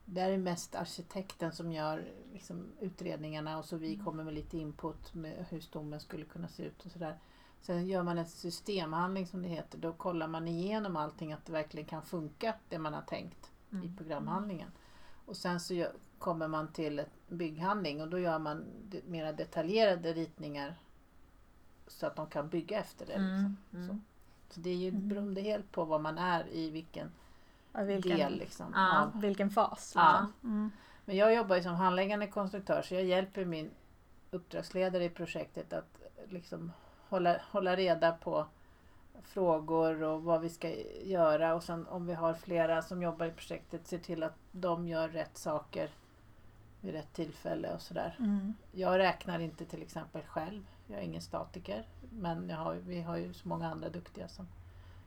där 0.10 0.30
är 0.32 0.38
mest 0.38 0.76
arkitekten 0.76 1.52
som 1.52 1.72
gör 1.72 2.06
liksom, 2.34 2.66
utredningarna 2.80 3.58
och 3.58 3.66
så 3.66 3.78
vi 3.78 3.98
kommer 3.98 4.24
med 4.24 4.34
lite 4.34 4.58
input 4.58 5.14
med 5.14 5.46
hur 5.50 5.60
stommen 5.60 6.00
skulle 6.00 6.26
kunna 6.26 6.48
se 6.48 6.64
ut 6.64 6.86
och 6.86 6.92
sådär. 6.92 7.18
Sen 7.62 7.88
gör 7.88 8.04
man 8.04 8.18
en 8.18 8.26
systemhandling 8.26 9.28
som 9.28 9.42
det 9.42 9.48
heter. 9.48 9.78
Då 9.78 9.94
kollar 9.94 10.28
man 10.28 10.48
igenom 10.48 10.96
allting 10.96 11.34
att 11.34 11.46
det 11.46 11.52
verkligen 11.52 11.88
kan 11.88 12.02
funka 12.02 12.54
det 12.70 12.80
man 12.80 12.94
har 12.94 13.02
tänkt 13.02 13.52
i 13.72 13.76
Mm. 13.76 13.98
programhandlingen. 13.98 14.72
Och 15.26 15.38
sen 15.38 15.60
så 15.60 15.74
gör, 15.74 15.92
kommer 16.20 16.48
man 16.48 16.68
till 16.72 17.04
bygghandling 17.28 18.02
och 18.02 18.08
då 18.10 18.20
gör 18.20 18.40
man 18.40 18.66
mera 19.08 19.34
detaljerade 19.34 20.14
ritningar 20.14 20.76
så 21.88 22.06
att 22.08 22.16
de 22.16 22.28
kan 22.28 22.50
bygga 22.50 22.80
efter 22.80 23.06
det. 23.06 23.12
Liksom. 23.18 23.36
Mm. 23.36 23.58
Mm. 23.74 23.88
Så. 23.88 24.00
så 24.54 24.60
det 24.60 24.70
är 24.70 24.76
ju 24.76 24.90
Mm. 24.90 25.08
beroende 25.10 25.42
helt 25.42 25.72
på 25.72 25.86
vad 25.86 26.02
man 26.02 26.18
är 26.18 26.48
i 26.54 26.70
vilken, 26.70 27.12
vilken, 27.86 28.18
del. 28.18 28.38
Liksom, 28.40 28.74
Ja. 28.76 29.02
av. 29.02 29.22
vilken 29.22 29.50
fas. 29.50 29.94
Ja. 29.96 30.22
liksom. 30.22 30.50
Mm. 30.50 30.72
Men 31.06 31.16
jag 31.16 31.36
jobbar 31.36 31.56
ju 31.56 31.64
som 31.64 31.76
handläggande 31.76 32.28
konstruktör 32.28 32.82
så 32.82 32.96
jag 32.96 33.04
hjälper 33.04 33.46
min 33.46 33.72
uppdragsledare 34.32 35.04
i 35.04 35.10
projektet 35.10 35.74
att 35.74 36.00
liksom 36.30 36.72
hålla, 37.10 37.38
hålla 37.52 37.76
reda 37.76 38.12
på 38.12 38.46
frågor 39.24 40.04
och 40.04 40.24
vad 40.24 40.42
vi 40.42 40.50
ska 40.50 40.70
göra 41.04 41.56
och 41.56 41.64
sen 41.64 41.88
om 41.88 42.08
vi 42.08 42.14
har 42.14 42.34
flera 42.34 42.82
som 42.82 43.04
jobbar 43.04 43.26
i 43.26 43.32
projektet 43.32 43.88
se 43.88 43.98
till 43.98 44.24
att 44.24 44.36
de 44.52 44.88
gör 44.88 45.10
rätt 45.10 45.38
saker 45.38 45.90
vid 46.82 46.94
rätt 46.94 47.14
tillfälle 47.14 47.74
och 47.74 47.82
sådär. 47.82 48.16
Mm. 48.20 48.54
Jag 48.72 48.98
räknar 48.98 49.40
inte 49.40 49.66
till 49.66 49.82
exempel 49.82 50.22
själv. 50.22 50.64
Jag 50.88 51.00
är 51.00 51.04
ingen 51.04 51.22
statiker. 51.22 51.88
Men 52.10 52.50
har, 52.50 52.76
vi 52.76 53.02
har 53.02 53.18
ju 53.18 53.34
så 53.34 53.48
många 53.48 53.68
andra 53.68 53.90
duktiga 53.90 54.28
som 54.28 54.48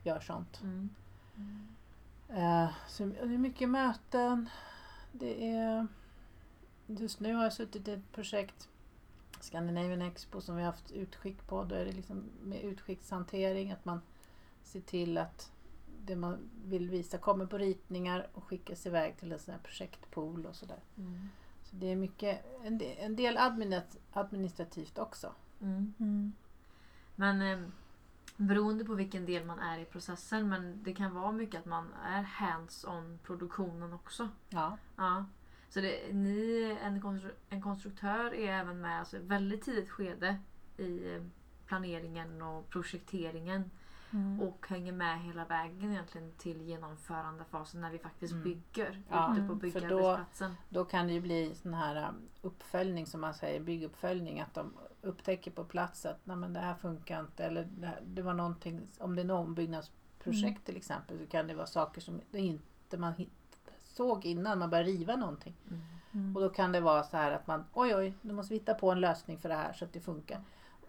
gör 0.03 0.21
sånt. 0.21 0.61
Mm. 0.63 0.91
Eh, 1.37 1.70
så 2.89 3.05
det 3.05 3.21
är 3.21 3.39
mycket 3.39 3.69
möten. 3.69 4.49
Det 5.13 5.57
är... 5.57 5.87
Just 6.87 7.21
nu 7.21 7.35
har 7.35 7.43
jag 7.43 7.53
suttit 7.53 7.89
i 7.89 7.93
ett 7.93 8.13
projekt, 8.13 8.69
Scandinavian 9.41 10.03
Expo, 10.03 10.41
som 10.41 10.57
vi 10.57 10.63
har 10.63 10.71
haft 10.71 10.93
utskick 10.93 11.47
på. 11.47 11.65
Då 11.65 11.75
är 11.75 11.85
det 11.85 11.93
liksom 11.93 12.25
med 12.43 12.63
utskickshantering, 12.63 13.71
att 13.71 13.85
man 13.85 14.01
ser 14.63 14.81
till 14.81 15.19
att 15.19 15.53
det 16.07 16.17
man 16.17 16.51
vill 16.65 16.91
visa 16.91 17.19
kommer 17.19 17.47
på 17.47 17.59
ritningar 17.59 18.29
och 18.35 18.45
skickas 18.45 18.87
iväg 18.87 19.17
till 19.17 19.33
en 19.33 19.39
sån 19.39 19.55
här 19.55 19.61
projektpool 19.61 20.47
och 20.47 20.57
sådär. 20.57 20.81
Mm. 20.97 21.29
Så 21.63 21.77
det 21.77 21.87
är 21.87 21.97
mycket, 21.97 22.45
en 22.65 22.79
del, 22.79 22.97
en 22.99 23.17
del 23.17 23.37
adminis- 23.37 23.99
administrativt 24.13 24.99
också. 24.99 25.33
Mm. 25.61 25.95
Mm. 25.99 26.33
Men 27.17 27.43
eh, 27.43 27.69
beroende 28.47 28.85
på 28.85 28.95
vilken 28.95 29.27
del 29.27 29.45
man 29.45 29.59
är 29.59 29.79
i 29.79 29.85
processen 29.85 30.49
men 30.49 30.83
det 30.83 30.95
kan 30.95 31.15
vara 31.15 31.33
mycket 31.33 31.61
att 31.61 31.67
man 31.67 31.93
är 32.07 32.23
hands-on 32.23 33.19
produktionen 33.23 33.93
också. 33.93 34.29
Ja. 34.49 34.77
Ja. 34.97 35.25
Så 35.69 35.81
det, 35.81 36.13
ni, 36.15 36.77
en, 36.83 37.01
konstru, 37.01 37.31
en 37.49 37.63
konstruktör 37.63 38.35
är 38.35 38.53
även 38.53 38.81
med 38.81 38.99
alltså, 38.99 39.17
i 39.17 39.21
ett 39.21 39.27
väldigt 39.27 39.63
tidigt 39.63 39.91
skede 39.91 40.39
i 40.77 41.15
eh, 41.15 41.23
planeringen 41.67 42.43
och 42.43 42.69
projekteringen 42.71 43.71
Mm. 44.13 44.41
och 44.41 44.67
hänger 44.69 44.93
med 44.93 45.21
hela 45.21 45.45
vägen 45.45 45.91
egentligen 45.93 46.33
till 46.39 46.61
genomförandefasen 46.63 47.81
när 47.81 47.91
vi 47.91 47.99
faktiskt 47.99 48.33
Mm. 48.33 48.45
bygger 48.45 49.03
Ja, 49.11 49.33
ute 49.33 49.47
på 49.47 49.53
mm, 49.53 49.71
för 49.73 49.81
då- 49.81 49.87
byggarbetsplatsen. 49.87 50.55
Då 50.69 50.85
kan 50.85 51.07
det 51.07 51.13
ju 51.13 51.21
bli 51.21 51.55
sån 51.55 51.75
här 51.75 52.09
um, 52.09 52.15
uppföljning 52.43 53.07
som 53.07 53.21
man 53.21 53.35
säger, 53.35 53.61
bygguppföljning. 53.61 54.41
Att 54.41 54.55
de 54.55 54.73
upptäcker 55.03 55.51
på 55.51 55.65
plats 55.65 56.07
att 56.07 56.27
Nej, 56.27 56.37
men 56.37 56.53
det 56.53 56.61
här 56.61 56.75
funkar 56.75 57.21
inte. 57.21 57.45
Eller 57.45 57.65
det, 57.79 57.87
här, 57.87 58.01
det 58.07 58.23
var 58.23 58.35
någonting, 58.35 58.81
om 58.99 59.17
det 59.17 59.23
är 59.23 59.27
något 59.27 59.47
ombyggnadsprojekt 59.47 60.43
Mm. 60.45 60.63
till 60.65 60.77
exempel 60.77 61.19
så 61.19 61.27
kan 61.27 61.47
det 61.47 61.55
vara 61.55 61.67
saker 61.67 62.01
som 62.01 62.21
inte 62.33 62.99
man 62.99 63.13
hit, 63.13 63.31
såg 63.83 64.25
innan 64.27 64.59
man 64.59 64.71
började 64.71 64.91
riva 64.91 65.17
någonting. 65.17 65.55
Mm. 65.69 65.81
Mm. 66.13 66.37
Och 66.37 66.43
då 66.43 66.49
kan 66.49 66.73
det 66.73 66.81
vara 66.81 67.03
så 67.03 67.17
här 67.17 67.33
att 67.33 67.47
man 67.47 67.65
oj 67.73 67.95
oj, 67.97 68.15
nu 68.23 68.33
måste 68.33 68.55
vi 68.55 68.59
hitta 68.59 68.75
på 68.75 68.91
en 68.93 69.01
lösning 69.01 69.39
för 69.39 69.49
det 69.49 69.55
här 69.55 69.73
så 69.73 69.85
att 69.85 69.93
det 69.93 70.01
funkar. 70.01 70.43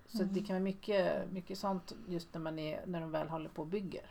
Så 0.08 0.22
Mm. 0.24 0.34
det 0.34 0.40
kan 0.40 0.54
vara 0.56 0.64
mycket, 0.64 1.32
mycket 1.32 1.58
sånt 1.58 1.94
just 2.08 2.34
när, 2.34 2.42
man 2.42 2.60
är, 2.60 2.86
när 2.86 3.02
de 3.02 3.12
väl 3.12 3.30
håller 3.30 3.50
på 3.50 3.62
och 3.62 3.68
bygger. 3.68 4.06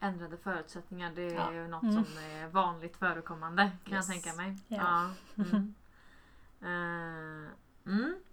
Ändrade 0.00 0.36
förutsättningar 0.36 1.12
det 1.14 1.22
är 1.22 1.34
Ja. 1.34 1.52
ju 1.52 1.68
något 1.68 1.82
Mm. 1.82 1.94
som 2.04 2.18
är 2.18 2.48
vanligt 2.48 2.96
förekommande 2.96 3.70
kan 3.84 3.94
Yes. 3.94 4.08
jag 4.08 4.22
tänka 4.22 4.36
mig. 4.36 4.56
Ja. 4.68 5.10
Ja. 5.34 5.44
Mm. 7.86 8.14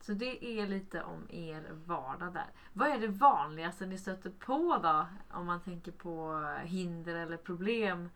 Mm. 0.00 0.18
Så 0.18 0.24
det 0.24 0.44
är 0.60 0.66
lite 0.66 1.02
om 1.02 1.26
er 1.30 1.64
vardag 1.86 2.32
där. 2.32 2.46
Vad 2.72 2.88
är 2.88 2.98
det 2.98 3.08
vanligaste 3.08 3.86
ni 3.86 3.98
stöter 3.98 4.30
på 4.30 4.78
då? 4.82 5.06
Om 5.30 5.46
man 5.46 5.60
tänker 5.60 5.92
på 5.92 6.44
hinder 6.62 7.14
eller 7.14 7.36
problem. 7.36 8.10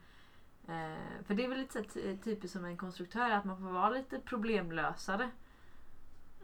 Eh, 0.69 1.25
för 1.26 1.35
det 1.35 1.45
är 1.45 1.49
väl 1.49 1.59
lite 1.59 1.83
typiskt 2.17 2.53
som 2.53 2.64
en 2.64 2.76
konstruktör 2.76 3.31
att 3.31 3.45
man 3.45 3.59
får 3.59 3.64
vara 3.64 3.91
lite 3.91 4.19
problemlösare. 4.19 5.31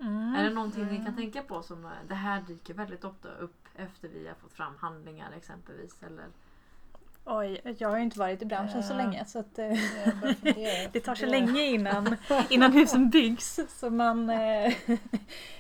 Mm. 0.00 0.35
Är 0.35 0.44
det 0.44 0.54
någonting 0.54 0.87
ni 0.87 0.97
kan 0.97 1.06
Mm. 1.06 1.16
tänka 1.16 1.42
på 1.42 1.62
som 1.62 1.85
eh, 1.85 1.90
det 2.09 2.14
här 2.14 2.42
dyker 2.42 2.75
väldigt 2.75 3.04
ofta 3.04 3.28
upp 3.28 3.68
efter 3.76 4.09
vi 4.09 4.28
har 4.28 4.35
fått 4.35 4.52
fram 4.52 4.76
handlingar 4.76 5.32
exempelvis? 5.32 6.02
Eller? 6.02 6.26
Oj, 7.24 7.60
jag 7.78 7.88
har 7.88 7.96
ju 7.96 8.02
inte 8.02 8.18
varit 8.18 8.42
i 8.42 8.46
branschen 8.46 8.82
så 8.82 8.92
Ja. 8.92 8.96
länge 8.96 9.24
så 9.24 9.38
att, 9.38 9.58
eh, 9.58 9.68
det 10.92 11.00
tar 11.04 11.14
så 11.14 11.26
länge 11.26 11.62
innan, 11.62 12.16
innan 12.50 12.72
husen 12.72 13.10
byggs 13.10 13.60
så 13.68 13.90
man 13.90 14.30
eh, 14.30 14.72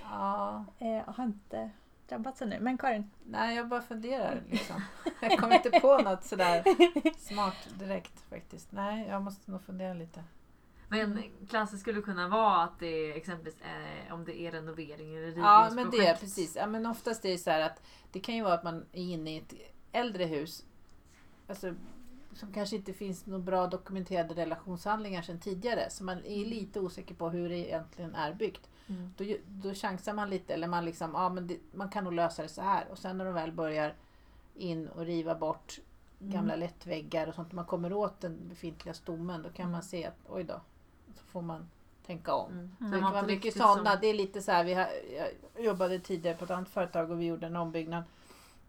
Ja, 0.02 0.64
eh, 0.78 1.14
har 1.14 1.24
inte 1.24 1.70
drabbats 2.08 2.42
ännu. 2.42 2.60
Men 2.60 2.78
Karin? 2.78 3.10
nej 3.24 3.56
jag 3.56 3.68
bara 3.68 3.82
funderar 3.82 4.42
liksom. 4.50 4.82
Jag 5.20 5.38
kommer 5.38 5.56
inte 5.56 5.80
på 5.80 5.98
något 5.98 6.24
sådär 6.24 6.62
smart 7.18 7.68
direkt 7.78 8.20
faktiskt. 8.30 8.72
Nej, 8.72 9.06
jag 9.08 9.22
måste 9.22 9.50
nog 9.50 9.62
fundera 9.62 9.94
lite. 9.94 10.24
Men 10.88 11.22
klassiskt 11.48 11.82
skulle 11.82 12.02
kunna 12.02 12.28
vara 12.28 12.62
att 12.62 12.78
det 12.78 12.86
är 12.86 13.16
exempelvis 13.16 13.56
eh, 13.60 14.14
om 14.14 14.24
det 14.24 14.40
är 14.40 14.50
renovering 14.52 15.16
eller 15.16 15.38
Ja, 15.38 15.68
men 15.72 15.76
det 15.76 15.80
är 15.80 15.84
rivningsprojekt. 15.84 16.20
precis. 16.20 16.56
Ja, 16.56 16.66
men 16.66 16.86
oftast 16.86 17.24
är 17.24 17.30
det 17.30 17.38
så 17.38 17.50
här 17.50 17.60
att 17.60 17.82
det 18.12 18.20
kan 18.20 18.34
ju 18.34 18.42
vara 18.42 18.54
att 18.54 18.64
man 18.64 18.84
är 18.92 19.02
inne 19.02 19.34
i 19.34 19.38
ett 19.38 19.54
äldre 19.92 20.24
hus 20.24 20.64
alltså, 21.50 21.74
som 22.32 22.52
kanske 22.52 22.76
inte 22.76 22.92
finns 22.92 23.26
några 23.26 23.38
bra 23.44 23.66
dokumenterade 23.66 24.34
relationshandlingar 24.34 25.22
sedan 25.22 25.38
tidigare. 25.40 25.90
Så 25.90 26.04
man 26.04 26.24
är 26.24 26.44
lite 26.44 26.80
osäker 26.80 27.14
på 27.14 27.28
hur 27.30 27.48
det 27.48 27.56
egentligen 27.58 28.14
är 28.14 28.34
byggt. 28.34 28.68
Mm. 28.86 29.14
Då, 29.16 29.24
då 29.48 29.74
chansar 29.74 30.12
man 30.14 30.30
lite 30.30 30.54
eller 30.54 30.68
man 30.68 30.84
liksom, 30.84 31.10
ja 31.14 31.28
men 31.28 31.46
det, 31.46 31.56
man 31.72 31.88
kan 31.88 32.04
nog 32.04 32.12
lösa 32.12 32.42
det 32.42 32.48
så 32.48 32.62
här. 32.62 32.84
Och 32.90 32.98
sen 32.98 33.18
när 33.18 33.24
de 33.24 33.34
väl 33.34 33.52
börjar 33.52 33.94
in 34.54 34.88
och 34.88 35.04
riva 35.04 35.34
bort 35.34 35.78
gamla 36.18 36.56
lättväggar 36.56 37.26
och 37.26 37.34
sånt. 37.34 37.52
Man 37.52 37.64
kommer 37.64 37.92
åt 37.92 38.20
den 38.20 38.38
befintliga 38.48 38.94
stommen. 38.94 39.42
Då 39.42 39.48
kan 39.48 39.70
man 39.70 39.82
se 39.82 40.06
att 40.06 40.16
oj 40.28 40.44
då, 40.44 40.60
så 41.16 41.24
får 41.24 41.42
man 41.42 41.68
tänka 42.06 42.34
om. 42.34 42.52
Mm. 42.52 42.70
Det 42.78 42.84
Mm. 42.84 42.90
Den 42.90 43.00
kan 43.00 43.04
var 43.04 43.10
vara 43.10 43.20
inte 43.22 43.34
mycket 43.34 43.56
sådana. 43.56 43.90
som- 43.90 43.98
Det 44.00 44.06
är 44.06 44.14
lite 44.14 44.42
så 44.42 44.52
här, 44.52 44.64
vi 44.64 44.74
har, 44.74 44.88
jag 45.56 45.64
jobbade 45.64 45.98
tidigare 45.98 46.36
på 46.36 46.44
ett 46.44 46.50
annat 46.50 46.68
företag 46.68 47.10
och 47.10 47.20
vi 47.20 47.24
gjorde 47.26 47.46
en 47.46 47.56
ombyggnad. 47.56 48.04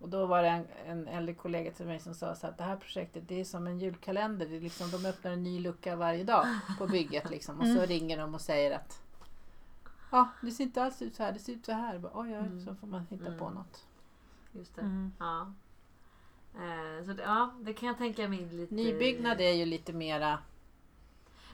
Och 0.02 0.10
då 0.10 0.26
var 0.26 0.44
det 0.44 0.50
en, 0.50 0.68
en 0.86 1.08
äldre 1.08 1.34
kollega 1.36 1.72
till 1.72 1.86
mig 1.86 2.00
som 2.00 2.14
sa 2.16 2.36
så 2.36 2.48
att 2.48 2.58
det 2.58 2.64
här 2.64 2.76
projektet 2.78 3.24
det 3.28 3.40
är 3.40 3.44
som 3.46 3.68
en 3.68 3.80
julkalender. 3.80 4.46
Det 4.46 4.56
är 4.58 4.62
liksom, 4.62 4.92
de 4.92 5.06
öppnar 5.06 5.32
en 5.32 5.44
ny 5.44 5.60
lucka 5.60 5.96
varje 5.96 6.24
dag 6.24 6.46
på 6.78 6.88
bygget. 6.88 7.30
Liksom. 7.30 7.60
Och 7.60 7.66
så 7.66 7.72
Mm. 7.72 7.86
ringer 7.86 8.18
de 8.18 8.34
och 8.36 8.42
säger 8.42 8.76
att 8.76 9.02
Ja, 10.12 10.30
det 10.42 10.52
ser 10.52 10.64
inte 10.64 10.84
alls 10.84 11.02
ut 11.02 11.16
så 11.16 11.24
här. 11.24 11.32
Det 11.32 11.40
ser 11.40 11.54
ut 11.54 11.66
så 11.66 11.72
här. 11.72 11.98
Bara, 12.00 12.12
Oj, 12.16 12.30
oj, 12.30 12.34
Mm. 12.36 12.66
så 12.66 12.76
får 12.76 12.88
man 12.88 13.06
hitta 13.10 13.26
Mm. 13.28 13.40
på 13.40 13.50
något. 13.50 13.86
Just 14.52 14.76
det. 14.76 14.82
Mm. 14.82 15.12
Ja. 15.20 15.54
Eh, 16.56 17.06
så 17.06 17.14
det, 17.14 17.24
ja, 17.24 17.54
det 17.62 17.74
kan 17.74 17.88
jag 17.88 17.98
tänka 17.98 18.28
mig 18.28 18.40
lite... 18.40 18.76
Nybyggnad 18.76 19.42
är 19.42 19.52
ju 19.54 19.66
lite 19.66 19.94
mera 19.94 20.40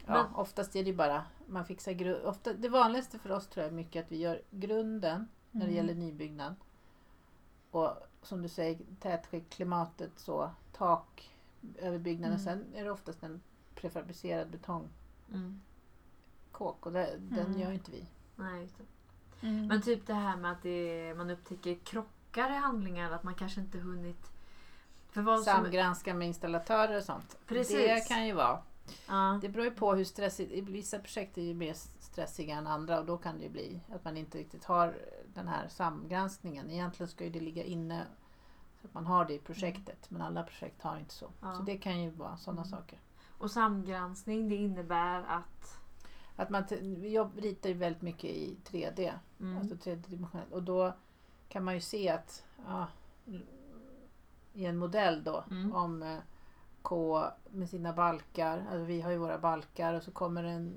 Ja, 0.05 0.13
Men- 0.23 0.35
oftast 0.35 0.75
är 0.75 0.83
det 0.83 0.93
bara 0.93 1.23
man 1.47 1.65
fixar 1.65 1.91
gru- 1.91 2.23
ofta, 2.25 2.53
Det 2.53 2.69
vanligaste 2.69 3.19
för 3.19 3.31
oss 3.31 3.47
tror 3.47 3.63
jag 3.63 3.71
är 3.71 3.75
mycket 3.75 4.05
att 4.05 4.11
vi 4.11 4.17
gör 4.17 4.41
grunden 4.51 5.27
när 5.51 5.61
det 5.65 5.71
Mm. 5.71 5.75
gäller 5.75 5.95
nybyggnad. 5.95 6.55
Och 7.71 7.89
som 8.27 8.41
du 8.41 8.47
säger, 8.49 8.79
tätskikt, 8.99 9.53
klimatet, 9.53 10.11
så, 10.15 10.49
tak 10.73 11.31
över 11.77 11.97
byggnaden. 11.97 12.39
Mm. 12.39 12.43
Sen 12.45 12.65
är 12.75 12.83
det 12.83 12.91
oftast 12.91 13.23
en 13.23 13.41
prefabricerad 13.75 14.49
betongkåk 14.49 14.89
Mm. 15.33 15.61
och 16.79 16.91
det, 16.91 17.17
den 17.17 17.45
Mm. 17.45 17.59
gör 17.59 17.71
inte 17.71 17.91
vi. 17.91 18.05
Nej, 18.35 18.61
just 18.61 18.77
det. 18.77 18.83
Mm. 19.47 19.67
Men 19.67 19.81
typ 19.81 20.07
det 20.07 20.13
här 20.13 20.37
med 20.37 20.51
att 20.51 20.61
det, 20.63 21.13
man 21.17 21.29
upptäcker 21.29 21.75
krockar 21.83 22.49
i 22.51 22.55
handlingar, 22.55 23.11
att 23.11 23.23
man 23.23 23.35
kanske 23.35 23.61
inte 23.61 23.77
hunnit... 23.79 24.31
För 25.09 25.21
vad 25.21 25.43
som, 25.43 25.53
Samgranska 25.53 26.13
med 26.13 26.27
installatörer 26.27 26.97
och 26.97 27.03
sånt. 27.03 27.37
Precis. 27.47 27.77
Det 27.77 28.07
kan 28.07 28.27
ju 28.27 28.33
vara. 28.33 28.59
ja, 29.07 29.39
Det 29.41 29.49
beror 29.49 29.65
ju 29.65 29.71
på 29.71 29.95
hur 29.95 30.03
stressigt, 30.05 30.51
i 30.51 30.61
vissa 30.61 30.99
projekt 30.99 31.37
är 31.37 31.41
ju 31.41 31.53
mer 31.53 31.75
stressiga 32.17 32.55
än 32.55 32.67
andra 32.67 32.99
och 32.99 33.05
då 33.05 33.17
kan 33.17 33.37
det 33.37 33.43
ju 33.43 33.49
bli 33.49 33.79
att 33.93 34.05
man 34.05 34.17
inte 34.17 34.37
riktigt 34.37 34.65
har 34.65 34.97
den 35.33 35.47
här 35.47 35.67
samgranskningen. 35.67 36.71
Egentligen 36.71 37.07
ska 37.07 37.23
ju 37.23 37.29
det 37.29 37.39
ligga 37.39 37.63
inne 37.63 38.05
så 38.81 38.87
att 38.87 38.93
man 38.93 39.05
har 39.05 39.25
det 39.25 39.33
i 39.33 39.39
projektet 39.39 40.11
men 40.11 40.21
alla 40.21 40.43
projekt 40.43 40.81
har 40.81 40.97
inte 40.97 41.13
så. 41.13 41.29
Ja. 41.41 41.53
Så 41.55 41.63
det 41.63 41.77
kan 41.77 42.01
ju 42.03 42.09
vara 42.09 42.37
sådana 42.37 42.61
Mm. 42.61 42.69
saker. 42.71 42.99
och 43.37 43.51
samgranskning 43.51 44.49
det 44.49 44.55
innebär 44.55 45.23
att... 45.27 45.79
Att 46.35 46.49
man 46.49 46.63
jobb, 47.11 47.31
ritar 47.37 47.69
ju 47.69 47.75
väldigt 47.75 48.01
mycket 48.01 48.29
i 48.29 48.57
3D, 48.65 49.13
Mm, 49.39 49.57
alltså 49.57 49.77
tredimensionellt 49.77 50.51
och 50.53 50.63
då 50.63 50.93
kan 51.49 51.63
man 51.63 51.73
ju 51.73 51.81
se 51.81 52.09
att 52.09 52.45
ja, 52.67 52.87
i 54.53 54.65
en 54.65 54.77
modell 54.77 55.23
då 55.23 55.43
Mm. 55.51 55.73
om 55.75 56.03
eh, 56.03 56.17
K 56.81 57.23
med 57.51 57.69
sina 57.69 57.93
balkar, 57.93 58.57
alltså 58.71 58.85
vi 58.85 59.01
har 59.01 59.11
ju 59.11 59.17
våra 59.17 59.37
balkar 59.37 59.93
och 59.93 60.03
så 60.03 60.11
kommer 60.11 60.43
en, 60.43 60.75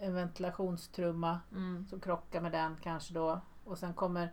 en 0.00 0.14
ventilationstrumma 0.14 1.40
mm, 1.52 1.86
som 1.90 2.00
krockar 2.00 2.40
med 2.40 2.52
den 2.52 2.76
kanske 2.82 3.14
då. 3.14 3.40
Och 3.64 3.78
sen 3.78 3.94
kommer 3.94 4.32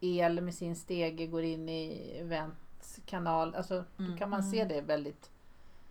el 0.00 0.40
med 0.40 0.54
sin 0.54 0.76
stege 0.76 1.26
går 1.26 1.42
in 1.42 1.68
i 1.68 2.20
ventkanal. 2.24 3.54
Alltså 3.54 3.84
då 3.96 4.04
Mm. 4.04 4.16
kan 4.18 4.30
man 4.30 4.42
se 4.42 4.60
Mm. 4.60 4.68
det 4.68 4.80
väldigt 4.80 5.30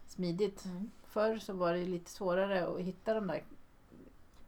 smidigt. 0.08 0.66
mm. 0.66 0.92
Förr 1.04 1.38
så 1.40 1.54
var 1.54 1.74
det 1.74 1.86
lite 1.86 2.12
svårare 2.12 2.68
att 2.68 2.80
hitta 2.82 3.14
de 3.14 3.28
där 3.28 3.44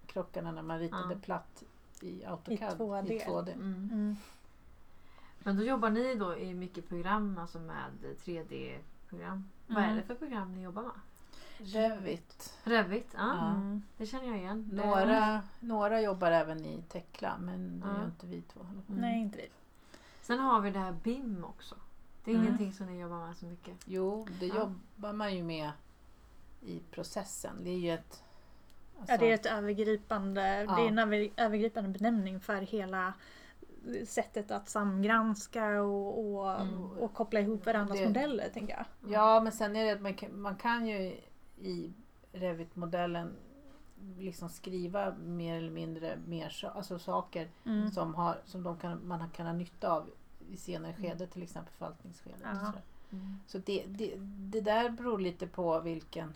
krockarna 0.05 0.51
när 0.51 0.61
man 0.61 0.79
ritade 0.79 1.13
Ja. 1.13 1.19
platt 1.19 1.63
i 2.01 2.25
AutoCAD. 2.25 2.77
2D. 2.77 3.13
I 3.13 3.19
2D. 3.19 3.51
Mm. 3.53 3.89
Mm. 3.91 4.15
Men 5.39 5.57
då 5.57 5.63
jobbar 5.63 5.89
ni 5.89 6.15
då 6.15 6.37
i 6.37 6.53
mycket 6.53 6.89
program, 6.89 7.37
alltså 7.37 7.59
med 7.59 7.91
3D-program. 8.25 9.49
Vad 9.67 9.77
är 9.77 9.83
Mm. 9.87 9.95
det 9.97 10.03
för 10.03 10.15
program 10.15 10.55
ni 10.55 10.61
jobbar 10.63 10.81
med? 10.83 10.91
Revit. 11.57 12.53
Revit, 12.63 13.07
ja. 13.13 13.19
Ja. 13.19 13.49
Mm. 13.49 13.83
Det 13.97 14.05
känner 14.05 14.27
jag 14.27 14.37
igen. 14.37 14.69
Några, 14.73 15.41
några 15.59 16.01
jobbar 16.01 16.31
även 16.31 16.65
i 16.65 16.81
Tekla 16.89 17.37
men 17.39 17.79
det 17.79 17.87
Ja. 17.87 17.97
gör 17.99 18.05
inte 18.05 18.25
vi 18.27 18.41
två. 18.41 18.59
Mm. 18.59 18.83
Nej, 18.87 19.19
inte 19.21 19.37
vi. 19.37 19.49
Sen 20.21 20.39
har 20.39 20.61
vi 20.61 20.71
det 20.71 20.79
här 20.79 20.91
BIM 21.03 21.43
också. 21.45 21.75
Det 22.23 22.31
är 22.31 22.35
Mm. 22.35 22.47
ingenting 22.47 22.73
som 22.73 22.85
ni 22.85 22.99
jobbar 23.01 23.27
med 23.27 23.35
så 23.37 23.45
mycket. 23.45 23.73
Jo, 23.85 24.27
det 24.39 24.45
Ja. 24.47 24.55
jobbar 24.55 25.13
man 25.13 25.35
ju 25.35 25.43
med 25.43 25.71
i 26.61 26.79
processen. 26.91 27.55
Det 27.63 27.69
är 27.69 27.77
ju 27.79 27.91
ett... 27.93 28.23
Ja, 28.95 29.01
alltså- 29.01 29.17
det 29.17 29.31
är 29.31 29.35
ett 29.35 29.45
övergripande, 29.45 30.63
Ja. 30.63 30.75
det 30.75 30.81
är 30.81 30.87
en 30.87 30.99
över, 30.99 31.29
övergripande 31.37 31.89
benämning 31.99 32.39
för 32.39 32.61
hela 32.61 33.13
sättet 34.07 34.51
att 34.51 34.69
samgranska 34.69 35.81
och, 35.81 36.19
och, 36.35 36.61
Mm. 36.61 36.83
och 36.91 37.13
koppla 37.13 37.39
ihop 37.39 37.65
varandras 37.65 37.97
Det- 37.99 38.05
modeller, 38.07 38.49
tänker 38.53 38.73
jag. 38.77 39.11
Ja, 39.13 39.39
men 39.39 39.51
sen 39.51 39.75
är 39.75 39.85
det 39.85 39.91
att 39.91 40.01
man 40.01 40.13
kan, 40.13 40.41
man 40.41 40.55
kan 40.55 40.87
ju 40.87 41.15
i 41.63 41.93
Revit-modellen 42.31 43.35
liksom 44.17 44.49
skriva 44.49 45.13
mer 45.15 45.57
eller 45.57 45.71
mindre 45.71 46.17
mer 46.27 46.49
så, 46.49 46.67
alltså 46.67 46.99
saker 46.99 47.49
Mm. 47.65 47.91
som, 47.91 48.15
har, 48.15 48.37
som 48.45 48.63
de 48.63 48.77
kan, 48.77 49.07
man 49.07 49.29
kan 49.29 49.45
ha 49.45 49.53
nytta 49.53 49.91
av 49.91 50.09
i 50.49 50.57
senare 50.57 50.93
skede, 50.93 51.27
till 51.27 51.43
exempel 51.43 51.73
förvaltningsskedet. 51.73 52.41
och. 52.69 53.13
Mm. 53.13 53.37
Så 53.47 53.57
det, 53.57 53.83
det, 53.87 54.13
det 54.51 54.61
där 54.61 54.89
beror 54.89 55.19
lite 55.19 55.47
på 55.47 55.79
vilken 55.79 56.33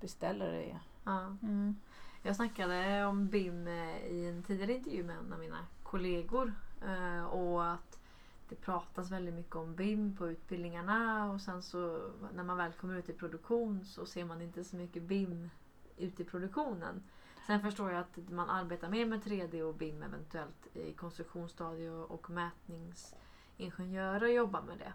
beställare 0.00 0.50
det 0.52 0.70
är. 0.70 0.80
Ja. 1.04 1.20
Mm. 1.42 1.76
Jag 2.22 2.36
snackade 2.36 3.04
om 3.06 3.28
BIM 3.28 3.66
eh, 3.68 4.06
i 4.06 4.28
en 4.28 4.42
tidigare 4.42 4.72
intervju 4.74 5.04
med 5.04 5.16
en 5.18 5.32
av 5.32 5.38
mina 5.38 5.58
kollegor. 5.82 6.54
eh, 6.86 7.24
Och 7.24 7.70
att 7.72 7.98
det 8.48 8.54
pratas 8.56 9.10
väldigt 9.10 9.34
mycket 9.34 9.56
om 9.56 9.74
BIM 9.74 10.16
på 10.16 10.28
utbildningarna 10.28 11.30
och 11.32 11.40
sen 11.40 11.62
så 11.62 12.10
när 12.34 12.44
man 12.44 12.56
väl 12.56 12.72
kommer 12.72 12.94
ut 12.96 13.08
i 13.08 13.12
produktion 13.12 13.84
så 13.84 14.06
ser 14.06 14.24
man 14.24 14.42
inte 14.42 14.64
så 14.64 14.76
mycket 14.76 15.02
BIM 15.02 15.50
ute 15.96 16.22
i 16.22 16.24
produktionen. 16.24 17.02
Sen 17.46 17.60
förstår 17.60 17.90
jag 17.90 18.00
att 18.00 18.30
man 18.30 18.50
arbetar 18.50 18.88
mer 18.88 19.06
med 19.06 19.20
3D 19.22 19.62
och 19.62 19.74
BIM 19.74 20.02
eventuellt 20.02 20.66
i 20.76 20.92
konstruktionsstadie 20.92 21.90
och 21.90 22.30
mätningsingenjörer 22.30 24.26
jobbar 24.28 24.62
med 24.62 24.78
det. 24.78 24.92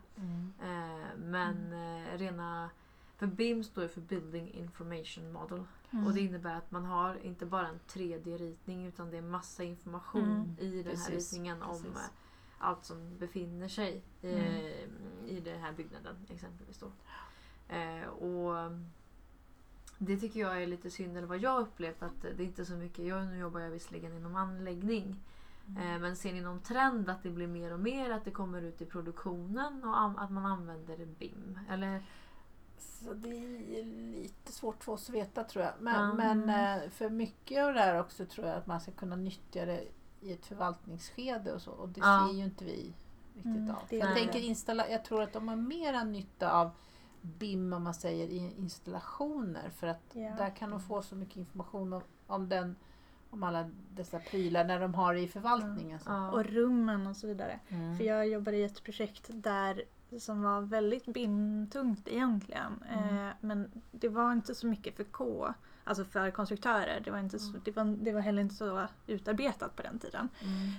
Eh, 0.65 1.17
Men 1.17 1.73
eh, 1.73 2.17
rena... 2.17 2.69
För 3.17 3.27
BIM 3.27 3.63
står 3.63 3.87
för 3.87 4.01
Building 4.01 4.51
Information 4.53 5.31
Model. 5.31 5.63
Mm. 5.91 6.07
Och 6.07 6.13
det 6.13 6.21
innebär 6.21 6.55
att 6.55 6.71
man 6.71 6.85
har 6.85 7.15
inte 7.15 7.45
bara 7.45 7.67
en 7.67 7.79
3D-ritning 7.87 8.85
utan 8.87 9.09
det 9.11 9.17
är 9.17 9.21
massa 9.21 9.63
information 9.63 10.23
Mm. 10.23 10.55
i 10.59 10.83
den 10.83 10.97
här 10.97 11.05
Precis, 11.09 11.33
ritningen 11.33 11.61
om 11.61 11.81
precis. 11.83 12.11
Allt 12.61 12.85
som 12.85 13.17
befinner 13.17 13.67
sig 13.67 14.01
i, 14.21 14.33
Mm. 14.33 15.27
i 15.27 15.39
den 15.39 15.59
här 15.59 15.71
byggnaden 15.73 16.15
exempelvis. 16.29 16.77
Då. 16.79 16.91
Eh, 17.75 18.07
och 18.07 18.71
det 19.97 20.17
tycker 20.17 20.39
jag 20.39 20.63
är 20.63 20.67
lite 20.67 20.91
synd, 20.91 21.17
eller 21.17 21.27
vad 21.27 21.37
jag 21.39 21.61
upplevt 21.61 22.03
att 22.03 22.21
det 22.21 22.43
är 22.43 22.47
inte 22.47 22.65
så 22.65 22.73
mycket, 22.73 23.05
jag, 23.05 23.25
nu 23.27 23.37
jobbar 23.37 23.59
jag 23.59 23.69
visserligen 23.69 24.13
inom 24.17 24.35
anläggning, 24.35 25.15
Mm. 25.67 25.81
eh, 25.95 25.99
men 26.01 26.15
ser 26.15 26.33
ni 26.33 26.41
någon 26.41 26.61
trend 26.61 27.09
att 27.09 27.23
det 27.23 27.29
blir 27.29 27.47
mer 27.47 27.73
och 27.73 27.79
mer 27.79 28.09
att 28.11 28.25
det 28.25 28.31
kommer 28.31 28.61
ut 28.61 28.81
i 28.81 28.85
produktionen 28.85 29.83
och 29.83 30.21
att 30.23 30.31
man 30.31 30.45
använder 30.45 31.05
BIM? 31.05 31.59
Eller? 31.69 32.03
Så 32.77 33.13
det 33.13 33.29
är 33.29 33.85
lite 34.13 34.51
svårt 34.51 34.83
för 34.83 34.91
oss 34.91 35.09
att 35.09 35.15
veta 35.15 35.43
tror 35.43 35.65
jag. 35.65 35.73
Men, 35.79 35.93
Ja. 36.09 36.13
men 36.13 36.49
eh, 36.83 36.89
för 36.89 37.09
mycket 37.09 37.63
av 37.63 37.73
det 37.73 37.79
här 37.79 37.99
också 37.99 38.25
tror 38.25 38.47
jag 38.47 38.55
att 38.57 38.67
man 38.67 38.81
ska 38.81 38.91
kunna 38.91 39.15
nyttja 39.15 39.65
det 39.65 39.83
i 40.21 40.33
ett 40.33 40.45
förvaltningsskede 40.45 41.53
och 41.53 41.61
så. 41.61 41.71
Och 41.71 41.89
det 41.89 41.99
Ja. 41.99 42.27
ser 42.31 42.37
ju 42.37 42.43
inte 42.43 42.65
vi 42.65 42.93
riktigt 43.33 43.45
Mm, 43.45 43.69
av. 43.71 43.77
Jag, 43.89 44.15
tänker 44.15 44.39
installa, 44.39 44.89
jag 44.89 45.05
tror 45.05 45.23
att 45.23 45.33
de 45.33 45.47
har 45.47 45.55
mera 45.55 46.03
nytta 46.03 46.51
av 46.51 46.71
BIM 47.21 47.73
om 47.73 47.83
man 47.83 47.93
säger 47.93 48.27
i 48.27 48.53
installationer. 48.57 49.69
För 49.69 49.87
att 49.87 50.01
Ja. 50.13 50.35
där 50.37 50.55
kan 50.55 50.69
de 50.69 50.79
få 50.79 51.01
så 51.01 51.15
mycket 51.15 51.35
information 51.37 51.93
om, 51.93 52.01
om, 52.27 52.49
den, 52.49 52.75
om 53.29 53.43
alla 53.43 53.69
dessa 53.93 54.19
prylar 54.19 54.63
när 54.65 54.79
de 54.79 54.93
har 54.93 55.13
det 55.13 55.19
i 55.19 55.27
förvaltningen. 55.27 55.99
Så. 55.99 56.09
Ja. 56.09 56.31
Och 56.31 56.45
rummen 56.45 57.07
och 57.07 57.15
så 57.15 57.27
vidare. 57.27 57.59
Mm. 57.67 57.97
För 57.97 58.03
jag 58.03 58.27
jobbade 58.27 58.57
i 58.57 58.63
ett 58.63 58.83
projekt 58.83 59.25
där 59.33 59.83
som 60.19 60.41
var 60.43 60.61
väldigt 60.61 61.05
BIM-tungt 61.05 62.07
egentligen. 62.07 62.83
Mm. 62.89 63.27
Eh, 63.27 63.33
men 63.39 63.81
det 63.91 64.09
var 64.09 64.31
inte 64.31 64.55
så 64.55 64.67
mycket 64.67 64.95
för 64.95 65.03
K, 65.03 65.53
alltså 65.83 66.05
för 66.05 66.31
konstruktörer. 66.31 66.99
Det 67.03 67.11
var, 67.11 67.19
inte 67.19 67.39
så, 67.39 67.49
Mm. 67.49 67.61
det 67.65 67.71
var, 67.75 67.85
det 67.85 68.11
var 68.13 68.21
heller 68.21 68.41
inte 68.41 68.55
så 68.55 68.87
utarbetat 69.07 69.75
på 69.75 69.81
den 69.81 69.99
tiden. 69.99 70.29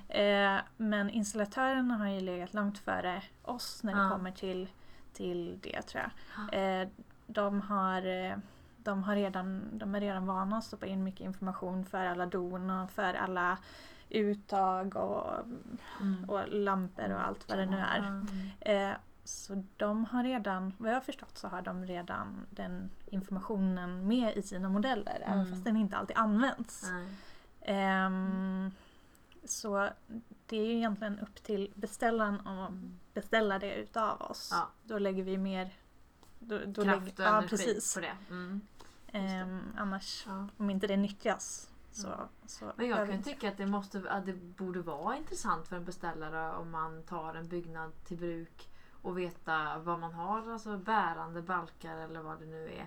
Mm. 0.09 0.57
Eh, 0.57 0.63
men 0.77 1.11
installatörerna 1.11 1.97
har 1.97 2.07
ju 2.09 2.21
legat 2.21 2.55
långt 2.55 2.79
före 2.79 3.23
oss 3.43 3.83
när 3.83 3.95
det 3.95 4.03
Ja. 4.03 4.11
kommer 4.11 4.31
till, 4.31 4.69
till 5.13 5.59
det 5.63 5.83
tror 5.83 6.03
jag. 6.51 6.83
Eh, 6.83 6.89
de, 7.27 7.61
har, 7.61 8.07
eh, 8.31 8.37
de, 8.77 9.03
har 9.03 9.15
redan, 9.15 9.63
de 9.73 9.95
är 9.95 10.01
redan 10.01 10.27
vana 10.27 10.57
att 10.59 10.65
stoppa 10.65 10.87
in 10.87 11.05
mycket 11.05 11.21
information 11.21 11.85
för 11.85 12.05
alla 12.07 12.27
don 12.27 12.71
och 12.71 12.91
för 12.91 13.15
alla 13.15 13.59
uttag 14.09 14.97
och, 14.97 15.33
Mm. 16.01 16.25
och 16.31 16.49
lampor 16.49 17.13
och 17.13 17.27
allt 17.27 17.49
vad 17.49 17.59
det 17.59 17.67
nu 17.67 17.77
är. 17.79 18.23
Ja. 18.65 18.73
Eh, 18.73 18.97
så 19.25 19.65
de 19.77 20.05
har 20.05 20.25
redan, 20.25 20.73
vad 20.79 20.91
jag 20.91 20.97
har 20.97 21.01
förstått 21.01 21.39
så 21.39 21.49
har 21.49 21.63
de 21.63 21.85
redan 21.87 22.47
den 22.51 22.91
informationen 23.07 24.07
med 24.07 24.37
i 24.37 24.43
sina 24.43 24.69
modeller 24.69 25.23
även 25.27 25.39
Mm. 25.41 25.51
fast 25.53 25.65
den 25.65 25.77
inte 25.77 25.97
alltid 25.97 26.17
används. 26.17 26.91
Ehm, 27.61 28.71
Så 29.45 29.89
det 30.47 30.57
är 30.57 30.65
ju 30.67 30.73
egentligen 30.77 31.19
upp 31.19 31.43
till 31.43 31.73
beställaren 31.75 32.35
att 32.47 32.69
Mm. 32.71 32.99
beställa 33.15 33.59
det 33.59 33.75
utav 33.75 34.21
oss. 34.23 34.49
Ja. 34.53 34.69
Då 34.85 34.99
lägger 34.99 35.23
vi 35.23 35.39
mer 35.39 35.71
då, 36.39 36.59
då 36.67 36.83
Kraft 36.85 37.01
lägger, 37.01 37.13
och 37.13 37.21
ja, 37.21 37.39
energi 37.39 37.49
precis. 37.51 37.95
på 37.95 38.01
det. 38.01 38.17
Mm. 38.31 38.61
Ehm, 39.13 39.61
annars, 39.79 40.25
Ja. 40.29 40.49
om 40.57 40.71
inte 40.71 40.87
det 40.87 40.97
nyttjas 40.97 41.71
så... 41.93 42.09
så 42.47 42.73
Men 42.77 42.89
jag 42.89 42.99
kan 43.07 43.11
inte- 43.17 43.31
tycka 43.31 43.49
att 43.49 43.57
det, 43.57 43.67
måste, 43.67 44.11
att 44.11 44.27
det 44.27 44.33
borde 44.33 44.81
vara 44.83 45.17
intressant 45.17 45.69
för 45.69 45.77
en 45.77 45.85
beställare 45.85 46.53
om 46.57 46.71
man 46.71 47.03
tar 47.03 47.35
en 47.35 47.49
byggnad 47.49 47.93
till 48.05 48.17
bruk 48.17 48.69
och 49.03 49.19
veta 49.19 49.79
vad 49.79 49.99
man 49.99 50.13
har, 50.13 50.53
alltså 50.53 50.79
bärande 50.79 51.43
balkar 51.43 51.97
eller 51.97 52.21
vad 52.23 52.39
det 52.41 52.47
nu 52.47 52.69
är. 52.69 52.87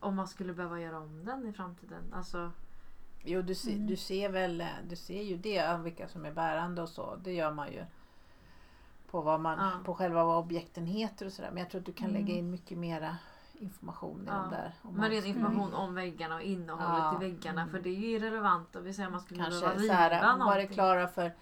Om 0.00 0.14
man 0.16 0.28
skulle 0.28 0.52
behöva 0.52 0.80
göra 0.80 0.98
om 0.98 1.24
den 1.24 1.46
i 1.48 1.52
framtiden. 1.52 2.02
Alltså, 2.14 2.50
Jo, 3.26 3.42
du, 3.42 3.54
ser, 3.54 3.72
Mm. 3.72 3.86
du 3.86 3.96
ser 3.96 4.28
väl 4.28 4.64
du 4.88 4.96
ser 4.96 5.22
ju 5.22 5.36
det, 5.36 5.76
vilka 5.82 6.08
som 6.08 6.24
är 6.24 6.32
bärande 6.32 6.82
och 6.82 6.88
så. 6.88 7.16
Det 7.16 7.32
gör 7.32 7.52
man 7.52 7.72
ju 7.72 7.84
på, 9.10 9.20
vad 9.20 9.40
man, 9.40 9.58
Ja. 9.58 9.70
på 9.84 9.94
själva 9.94 10.24
vad 10.24 10.38
objekten 10.38 10.86
heter 10.86 11.26
och 11.26 11.32
sådär. 11.32 11.50
Men 11.50 11.58
jag 11.58 11.70
tror 11.70 11.78
att 11.80 11.86
du 11.86 11.92
kan 11.92 12.08
Mm. 12.10 12.20
lägga 12.22 12.34
in 12.38 12.50
mycket 12.50 12.78
mera 12.78 13.16
information 13.52 14.20
i 14.22 14.26
Ja. 14.26 14.46
där. 14.50 14.72
om 14.82 14.90
men 14.90 15.00
man- 15.00 15.10
ren 15.10 15.24
information 15.24 15.74
om 15.74 15.94
väggarna 15.94 16.34
och 16.34 16.42
innehållet 16.42 16.88
Ja, 16.88 17.16
i 17.22 17.30
väggarna. 17.30 17.60
mm. 17.62 17.72
För 17.74 17.80
det 17.80 17.88
är 17.88 17.94
ju 18.00 18.06
irrelevant 18.10 18.76
om 18.76 18.84
vi 18.84 18.92
säger 18.94 19.06
att 19.06 19.12
man 19.12 19.20
skulle 19.20 19.42
Kanske 19.42 19.74
riva 19.74 19.94
här, 19.94 20.10
vad 20.22 20.30
är 20.34 20.36
någonting. 20.38 20.68
klara 20.68 21.08
för 21.08 21.32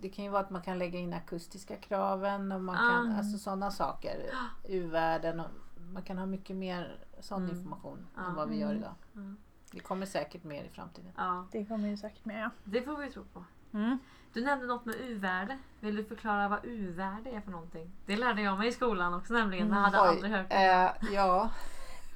det 0.00 0.08
kan 0.08 0.24
ju 0.24 0.30
vara 0.30 0.42
att 0.42 0.50
man 0.50 0.62
kan 0.62 0.78
lägga 0.78 0.98
in 0.98 1.12
akustiska 1.12 1.76
kraven 1.76 2.52
och 2.52 2.60
man 2.62 2.76
kan, 2.76 3.12
Ah. 3.12 3.18
alltså 3.18 3.38
sådana 3.38 3.70
saker. 3.70 4.30
U-värden 4.68 5.40
och 5.40 5.46
man 5.92 6.02
kan 6.02 6.18
ha 6.18 6.26
mycket 6.26 6.56
mer 6.56 6.98
sån 7.20 7.44
Mm. 7.44 7.56
information 7.56 8.06
Ja. 8.16 8.22
än 8.22 8.34
vad 8.34 8.48
vi 8.48 8.56
gör 8.58 8.68
Mm. 8.70 8.78
idag. 8.82 8.94
Mm. 9.14 9.36
Det 9.72 9.80
kommer 9.80 10.06
säkert 10.06 10.44
mer 10.44 10.64
i 10.64 10.68
framtiden. 10.68 11.12
Ja, 11.16 11.46
Det 11.52 11.64
kommer 11.64 11.88
ju 11.88 11.96
säkert 11.96 12.20
ja. 12.24 12.50
det 12.64 12.82
får 12.82 12.96
vi 12.96 13.10
tro 13.10 13.24
på. 13.24 13.44
Mm. 13.72 13.98
Du 14.32 14.44
nämnde 14.44 14.66
något 14.66 14.84
med 14.84 14.94
U-värde. 15.00 15.58
Vill 15.80 15.96
du 15.96 16.04
förklara 16.04 16.48
vad 16.48 16.58
U-värde 16.64 17.30
är 17.30 17.40
för 17.40 17.50
någonting? 17.50 17.90
Det 18.06 18.16
lärde 18.16 18.42
jag 18.42 18.58
mig 18.58 18.68
i 18.68 18.72
skolan 18.72 19.14
också 19.14 19.32
nämligen. 19.34 19.68
Jag 19.68 19.74
hade 19.74 20.00
Oj, 20.00 20.08
aldrig 20.08 20.32
hört 20.32 20.48
det. 20.50 20.54
eh, 21.02 21.14
ja, 21.14 21.50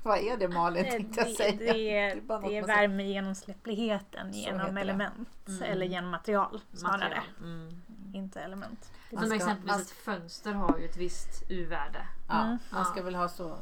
vad 0.05 0.19
är 0.19 0.37
det 0.37 0.49
Malin 0.49 0.85
Eh, 0.85 0.91
tänkte 0.91 1.21
jag 1.21 1.29
det, 1.29 1.35
säga. 1.35 1.53
det, 1.59 1.97
är, 1.99 2.15
Det 2.15 2.21
något 2.29 2.43
det 2.51 2.57
är 2.59 2.67
värmegenomsläppligheten 2.67 4.33
genom 4.33 4.75
det. 4.75 4.81
element. 4.81 5.29
Mm. 5.49 5.63
Eller 5.63 5.87
genom 5.87 6.11
material 6.11 6.61
snarare. 6.73 7.23
Mm. 7.41 7.69
Inte 8.15 8.41
element. 8.41 8.91
Man 9.11 9.21
Som 9.21 9.27
ska- 9.29 9.37
exempelvis 9.37 9.73
man- 9.73 9.81
ett 9.81 9.91
fönster 9.91 10.53
har 10.53 10.79
ju 10.79 10.85
ett 10.85 10.97
visst 10.97 11.43
U-värde. 11.51 12.07
Ja, 12.29 12.43
Mm. 12.45 12.59
man 12.73 12.85
ska 12.85 12.99
Ja. 12.99 13.05
väl 13.05 13.15
ha 13.15 13.29
så, 13.29 13.57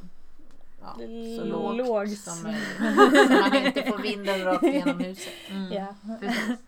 ja, 0.81 0.95
så 1.39 1.45
lågt, 1.45 1.77
lågt. 1.77 2.19
som 2.19 2.43
möjligt. 2.43 2.77
så 3.27 3.33
man 3.41 3.55
inte 3.67 3.83
får 3.83 3.99
vinden 3.99 4.45
rakt 4.45 4.63
igenom 4.63 4.99
huset. 4.99 5.33
Mm. 5.51 5.73
Ja. 5.73 5.95
Precis. 6.21 6.59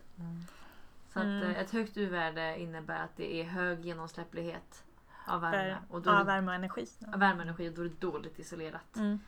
Så 1.13 1.19
att, 1.21 1.25
Mm. 1.25 1.51
eh, 1.51 1.59
ett 1.61 1.71
högt 1.71 1.97
U-värde 1.97 2.61
innebär 2.61 3.05
att 3.05 3.17
det 3.17 3.35
är 3.41 3.45
hög 3.45 3.85
genomsläpplighet 3.85 4.84
av 5.27 5.41
värme. 5.41 5.79
För, 5.89 5.95
Och 5.95 6.03
då 6.03 6.13
det, 6.13 6.25
värme 6.25 6.49
och 6.51 6.55
energi. 6.55 6.87
av 7.13 7.19
värmeenergi 7.21 7.69
och 7.69 7.73
då 7.73 7.83
är 7.83 7.89
det 7.89 8.01
dåligt 8.01 8.39
isolerat. 8.39 8.97
Mm. 8.97 9.19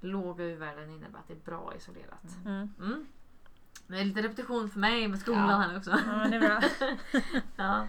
Låga 0.00 0.44
U-värden 0.44 0.90
innebär 0.90 1.18
att 1.18 1.28
det 1.28 1.34
är 1.34 1.38
bra 1.44 1.72
isolerat. 1.76 2.36
Mm. 2.44 2.74
Mm. 2.78 3.06
Det 3.86 4.00
är 4.00 4.04
lite 4.04 4.22
repetition 4.22 4.70
för 4.70 4.78
mig 4.80 5.08
med 5.08 5.18
skolan 5.18 5.50
Ja. 5.50 5.56
här 5.56 5.76
också. 5.76 5.90
Ja, 5.90 6.16
men 6.16 6.30
det 6.30 6.36
är 6.36 6.40
bra. 6.40 6.62
ja. 7.56 7.86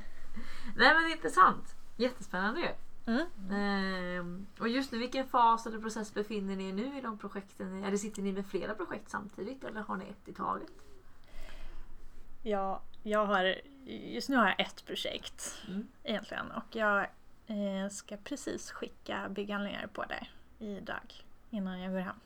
Nej 0.75 0.93
men 1.01 1.11
intressant. 1.11 1.75
Jättespännande 1.97 2.59
ju. 2.59 2.67
Mm. 3.07 3.25
Ehm, 3.51 4.45
och 4.59 4.69
just 4.69 4.91
nu, 4.91 4.97
vilken 4.97 5.27
fas 5.27 5.67
eller 5.67 5.79
process 5.79 6.13
befinner 6.13 6.55
ni 6.55 6.69
er 6.69 6.73
nu 6.73 6.97
i 6.97 7.01
de 7.01 7.17
projekten? 7.17 7.83
Eller 7.83 7.97
sitter 7.97 8.21
ni 8.21 8.31
med 8.33 8.45
flera 8.45 8.73
projekt 8.73 9.09
samtidigt 9.09 9.63
eller 9.63 9.81
har 9.81 9.95
ni 9.97 10.05
ett 10.05 10.27
i 10.27 10.33
taget? 10.33 10.69
Ja, 12.43 12.81
jag 13.03 13.25
har, 13.25 13.55
just 13.87 14.29
nu 14.29 14.35
har 14.37 14.45
jag 14.47 14.59
ett 14.59 14.85
projekt 14.85 15.55
Mm. 15.67 15.87
egentligen 16.03 16.51
och 16.51 16.75
jag 16.75 17.07
eh, 17.47 17.89
ska 17.89 18.17
precis 18.17 18.71
skicka 18.71 19.29
bygghandlingar 19.29 19.87
på 19.87 20.03
det 20.03 20.27
idag 20.65 21.23
innan 21.49 21.79
jag 21.79 21.91
går 21.91 21.99
hem. 21.99 22.19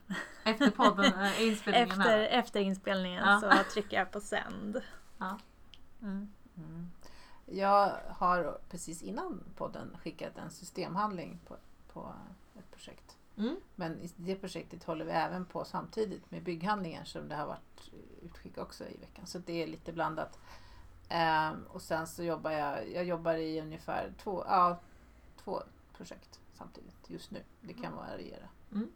Efter 0.43 0.71
podden, 0.71 1.05
äh, 1.05 1.41
inspelningen 1.47 1.89
Efter, 1.89 2.03
här. 2.03 2.19
efter 2.19 2.59
inspelningen 2.59 3.23
Ja. 3.27 3.39
så 3.39 3.73
trycker 3.73 3.97
jag 3.97 4.11
på 4.11 4.19
sänd. 4.21 4.81
Ja. 5.17 5.37
Mm. 6.01 6.33
Mm. 6.57 6.91
Jag 7.45 7.91
har 8.09 8.57
precis 8.69 9.01
innan 9.01 9.43
podden 9.57 9.97
skickat 10.03 10.37
en 10.37 10.51
systemhandling 10.51 11.39
på, 11.47 11.55
på 11.93 12.13
ett 12.59 12.71
projekt. 12.71 13.17
Mm. 13.37 13.55
Men 13.75 13.99
i 14.01 14.11
det 14.15 14.35
projektet 14.35 14.83
håller 14.83 15.05
vi 15.05 15.11
även 15.11 15.45
på 15.45 15.65
samtidigt 15.65 16.31
med 16.31 16.43
bygghandlingen 16.43 17.05
som 17.05 17.29
det 17.29 17.35
har 17.35 17.45
varit 17.47 17.91
utskick 18.21 18.57
också 18.57 18.83
i 18.83 18.97
veckan. 18.97 19.25
Så 19.25 19.39
det 19.39 19.63
är 19.63 19.67
lite 19.67 19.93
blandat. 19.93 20.39
Ehm, 21.09 21.63
och 21.63 21.81
sen 21.81 22.07
så 22.07 22.23
jobbar 22.23 22.51
jag, 22.51 22.91
jag 22.91 23.03
jobbar 23.03 23.33
i 23.33 23.61
ungefär 23.61 24.13
två, 24.23 24.43
ja, 24.47 24.79
två 25.49 25.63
projekt 25.97 26.39
samtidigt 26.53 27.09
just 27.09 27.31
nu. 27.31 27.43
Det 27.61 27.73
kan 27.73 27.95
variera. 27.95 28.49
Mm. 28.71 28.89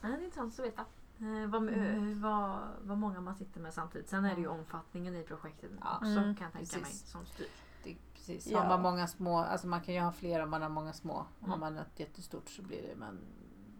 Ja, 0.00 0.08
det 0.08 0.14
är 0.14 0.18
intressant 0.24 0.58
att 0.60 0.66
veta. 0.66 0.84
Eh, 1.18 1.46
vad, 1.50 1.62
Mm. 1.68 2.12
eh, 2.12 2.18
vad, 2.22 2.58
vad 2.82 2.98
många 2.98 3.20
man 3.20 3.34
sitter 3.36 3.60
med 3.60 3.74
samtidigt. 3.74 4.08
Sen 4.08 4.24
är 4.24 4.34
det 4.34 4.40
ju 4.40 4.46
omfattningen 4.48 5.16
i 5.16 5.22
projektet 5.22 5.70
Ja. 5.80 5.94
också 5.96 6.06
Mm. 6.06 6.34
kan 6.36 6.44
jag 6.44 6.52
tänka 6.52 6.76
mig 6.76 6.82
Precis. 6.84 7.10
som 7.10 7.26
styr. 7.26 7.46
Det, 7.84 7.96
precis. 8.14 8.46
Ja. 8.46 8.60
Har 8.60 8.68
man 8.68 8.82
många 8.82 9.06
små, 9.06 9.38
alltså 9.38 9.66
man 9.66 9.80
kan 9.80 9.94
ju 9.94 10.00
ha 10.00 10.12
flera 10.12 10.44
om 10.44 10.50
man 10.50 10.62
har 10.62 10.68
många 10.68 10.92
små. 10.92 11.26
Har 11.40 11.46
Mm. 11.46 11.60
man 11.60 11.78
ett 11.78 12.00
jättestort 12.00 12.48
så 12.50 12.62
blir 12.62 12.82
det, 12.82 12.94
men 12.96 13.18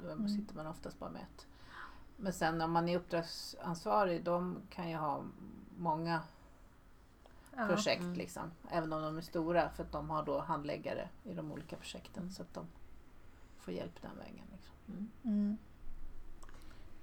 då 0.02 0.10
Mm. 0.10 0.28
sitter 0.28 0.54
man 0.54 0.66
oftast 0.66 0.98
bara 0.98 1.10
med 1.10 1.22
ett. 1.22 1.46
Men 2.16 2.32
sen 2.32 2.60
om 2.60 2.72
man 2.72 2.88
är 2.88 2.96
uppdragsansvarig, 2.98 4.24
de 4.24 4.58
kan 4.70 4.90
ju 4.90 4.96
ha 4.96 5.22
många 5.78 6.20
Ja. 7.56 7.66
projekt 7.66 8.02
Mm. 8.02 8.14
liksom. 8.14 8.50
Även 8.70 8.92
om 8.92 9.02
de 9.02 9.16
är 9.16 9.22
stora 9.22 9.68
för 9.68 9.82
att 9.82 9.92
de 9.92 10.10
har 10.10 10.24
då 10.24 10.40
handläggare 10.40 11.08
i 11.24 11.34
de 11.34 11.52
olika 11.52 11.76
projekten 11.76 12.30
så 12.30 12.42
att 12.42 12.54
de 12.54 12.66
får 13.58 13.74
hjälp 13.74 14.02
den 14.02 14.18
vägen. 14.18 14.44
Liksom. 14.52 14.74
Mm. 14.88 15.10
Mm. 15.24 15.58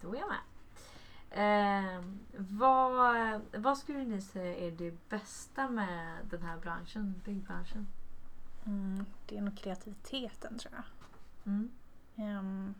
Då 0.02 0.16
är 0.16 0.20
jag 0.20 0.30
med. 0.30 0.40
Eh, 1.32 2.04
vad, 2.38 3.42
vad 3.58 3.78
skulle 3.78 4.04
ni 4.06 4.22
säga 4.22 4.56
är 4.56 4.72
det 4.72 5.10
bästa 5.10 5.70
med 5.70 6.18
den 6.30 6.42
här 6.42 6.58
branschen, 6.58 7.22
byggbranschen? 7.26 7.88
Mm. 8.66 9.06
Det 9.26 9.38
är 9.38 9.42
nog 9.42 9.58
kreativiteten 9.58 10.58
tror 10.58 10.74
jag. 10.74 10.84
Mm. 11.46 11.72
Ehm, 12.16 12.76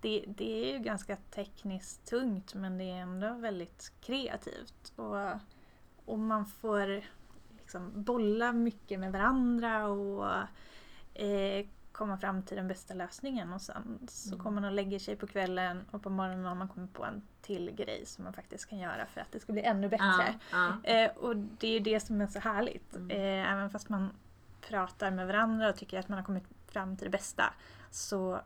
det, 0.00 0.24
det 0.28 0.64
är 0.64 0.72
ju 0.72 0.78
ganska 0.78 1.16
tekniskt 1.16 2.06
tungt 2.06 2.54
men 2.54 2.78
det 2.78 2.84
är 2.84 3.00
ändå 3.00 3.34
väldigt 3.34 3.92
kreativt. 4.00 4.92
Och, 4.96 5.16
och 6.06 6.18
man 6.18 6.46
får 6.46 7.02
liksom 7.58 7.92
bolla 8.02 8.52
mycket 8.52 9.00
med 9.00 9.12
varandra 9.12 9.86
och 9.88 10.26
eh, 11.14 11.66
komma 11.92 12.18
fram 12.18 12.42
till 12.42 12.56
den 12.56 12.68
bästa 12.68 12.94
lösningen. 12.94 13.52
Och 13.52 13.60
sen 13.62 13.98
så 14.08 14.28
Mm. 14.34 14.44
kommer 14.44 14.60
man 14.60 14.70
och 14.70 14.76
lägger 14.76 14.98
sig 14.98 15.16
på 15.16 15.26
kvällen 15.26 15.84
och 15.90 16.02
på 16.02 16.10
morgonen 16.10 16.44
har 16.44 16.54
man 16.54 16.68
kommit 16.68 16.92
på 16.92 17.04
en 17.04 17.22
till 17.42 17.70
grej 17.70 18.06
som 18.06 18.24
man 18.24 18.32
faktiskt 18.32 18.68
kan 18.68 18.78
göra 18.78 19.06
för 19.06 19.20
att 19.20 19.32
det 19.32 19.40
ska 19.40 19.52
bli 19.52 19.62
ännu 19.62 19.88
bättre. 19.88 20.34
Ja, 20.52 20.72
ja. 20.84 20.90
Eh, 20.90 21.10
och 21.16 21.36
det 21.36 21.66
är 21.68 21.72
ju 21.72 21.80
det 21.80 22.00
som 22.00 22.20
är 22.20 22.26
så 22.26 22.38
härligt. 22.38 22.96
Mm. 22.96 23.10
Eh, 23.10 23.52
även 23.52 23.70
fast 23.70 23.88
man 23.88 24.10
pratar 24.60 25.10
med 25.10 25.26
varandra 25.26 25.68
och 25.68 25.76
tycker 25.76 25.98
att 25.98 26.08
man 26.08 26.18
har 26.18 26.24
kommit 26.24 26.44
fram 26.68 26.96
till 26.96 27.04
det 27.04 27.10
bästa 27.10 27.54
så 27.90 28.40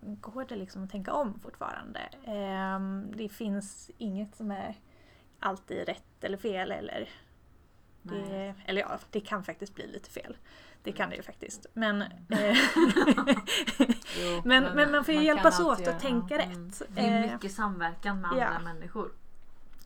går 0.00 0.44
det 0.48 0.56
liksom 0.56 0.84
att 0.84 0.90
tänka 0.90 1.12
om 1.12 1.40
fortfarande. 1.40 2.00
Eh, 2.24 2.80
det 3.16 3.28
finns 3.28 3.90
inget 3.98 4.34
som 4.36 4.50
är 4.50 4.74
alltid 5.40 5.86
rätt 5.86 6.24
eller 6.24 6.36
fel 6.36 6.72
eller 6.72 7.08
det, 8.02 8.54
eller 8.66 8.80
ja, 8.80 8.98
det 9.10 9.20
kan 9.20 9.44
faktiskt 9.44 9.74
bli 9.74 9.86
lite 9.86 10.10
fel. 10.10 10.36
Det 10.82 10.92
kan 10.92 11.10
det 11.10 11.16
ju 11.16 11.22
faktiskt. 11.22 11.66
Men, 11.72 12.02
eh, 12.02 12.08
Jo, 14.20 14.42
men, 14.44 14.64
men 14.64 14.90
man 14.90 15.04
får 15.04 15.14
ju 15.14 15.18
kan 15.18 15.24
hjälpas 15.24 15.60
åt 15.60 15.86
att 15.88 16.00
tänka 16.00 16.34
Mm. 16.40 16.68
rätt. 16.68 16.82
Det 16.88 17.00
är 17.00 17.24
Eh, 17.24 17.32
mycket 17.32 17.52
samverkan 17.52 18.20
med 18.20 18.30
ja. 18.38 18.44
andra 18.46 18.72
människor. 18.72 19.12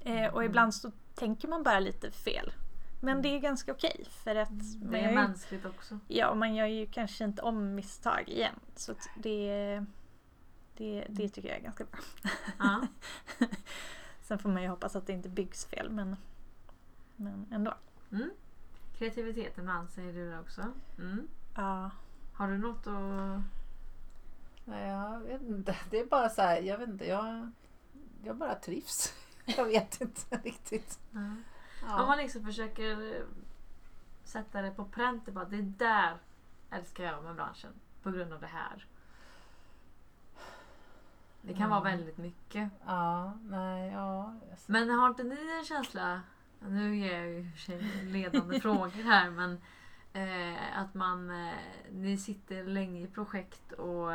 Eh, 0.04 0.34
och 0.34 0.44
ibland 0.44 0.74
så 0.74 0.90
tänker 1.14 1.48
man 1.48 1.62
bara 1.62 1.78
lite 1.80 2.10
fel. 2.10 2.52
Men 3.00 3.22
det 3.22 3.28
är 3.28 3.38
ganska 3.38 3.72
okej 3.72 4.04
för 4.24 4.36
att 4.36 4.50
man 4.50 4.60
Mm. 4.74 4.90
Det 4.92 4.98
är 4.98 5.08
ju, 5.08 5.14
mänskligt 5.14 5.66
också. 5.66 5.98
ja, 6.08 6.28
och 6.28 6.36
man 6.36 6.54
gör 6.54 6.66
ju 6.66 6.86
kanske 6.86 7.24
inte 7.24 7.42
om 7.42 7.74
misstag 7.74 8.28
igen. 8.28 8.54
Så 8.76 8.94
det, 9.16 9.84
det, 10.76 11.06
det 11.08 11.28
tycker 11.28 11.48
jag 11.48 11.58
är 11.58 11.62
ganska 11.62 11.84
bra. 11.84 12.00
Ja. 12.58 12.86
Sen 14.24 14.38
får 14.38 14.48
man 14.48 14.62
ju 14.62 14.68
hoppas 14.68 14.96
att 14.96 15.06
det 15.06 15.12
inte 15.12 15.28
byggs 15.28 15.64
fel 15.66 15.90
men, 15.90 16.16
men 17.16 17.46
ändå. 17.52 17.74
Mm. 18.12 18.30
Kreativiteten 18.98 19.64
ibland 19.64 19.90
säger 19.90 20.12
du 20.12 20.30
det 20.30 20.40
också. 20.40 20.62
Mm. 20.98 21.28
Ja, 21.56 21.90
Har 22.34 22.48
du 22.48 22.58
något 22.58 22.86
att... 22.86 23.40
Nej, 24.64 24.88
jag 24.88 25.20
vet 25.20 25.42
inte. 25.42 25.76
Det 25.90 26.00
är 26.00 26.06
bara 26.06 26.28
så 26.28 26.42
här, 26.42 26.60
jag 26.62 26.78
vet 26.78 26.88
inte, 26.88 27.06
jag, 27.06 27.50
jag 28.24 28.36
bara 28.36 28.54
trivs. 28.54 29.14
Jag 29.46 29.64
vet 29.64 30.00
inte 30.00 30.36
riktigt. 30.36 30.98
Om 31.12 31.42
Ja. 31.88 32.06
man 32.06 32.18
liksom 32.18 32.44
försöker 32.44 33.16
eh, 33.16 33.22
sätta 34.24 34.62
det 34.62 34.70
på 34.70 34.84
pränt, 34.84 35.26
det 35.26 35.32
bara 35.32 35.44
det 35.44 35.62
där 35.62 36.16
älskar 36.70 37.04
jag 37.04 37.24
med 37.24 37.34
branschen 37.34 37.72
på 38.02 38.10
grund 38.10 38.32
av 38.32 38.40
det 38.40 38.46
här. 38.46 38.86
Det 41.46 41.52
kan 41.54 41.62
Ja. 41.62 41.68
vara 41.68 41.80
väldigt 41.90 42.18
mycket. 42.18 42.70
Ja, 42.86 43.32
nej, 43.42 43.92
ja. 43.92 44.34
Men 44.66 44.90
har 44.90 45.08
inte 45.08 45.24
ni 45.24 45.58
en 45.58 45.64
känsla, 45.64 46.20
nu 46.60 46.96
ger 46.96 47.18
jag 47.18 47.28
ju 47.28 47.50
sig 47.56 47.82
ledande 48.04 48.60
frågor 48.60 49.02
här, 49.04 49.30
men 49.30 49.60
eh, 50.12 50.78
att 50.78 50.94
man, 50.94 51.30
eh, 51.30 51.54
ni 51.90 52.16
sitter 52.16 52.64
länge 52.64 53.00
i 53.00 53.06
projekt 53.06 53.72
och 53.72 54.12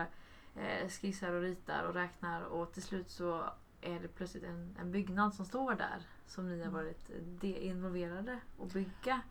eh, 0.55 0.87
skissar 0.89 1.33
och 1.33 1.41
ritar 1.41 1.83
och 1.83 1.93
räknar 1.93 2.41
och 2.41 2.73
till 2.73 2.83
slut 2.83 3.09
så 3.09 3.43
är 3.81 3.99
det 3.99 4.07
plötsligt 4.07 4.43
en, 4.43 4.75
en 4.79 4.91
byggnad 4.91 5.33
som 5.33 5.45
står 5.45 5.75
där 5.75 6.01
som 6.27 6.47
ni 6.49 6.63
har 6.63 6.71
varit 6.71 7.09
de- 7.41 7.57
involverade 7.57 8.39
att 8.61 8.73
bygga. 8.73 9.21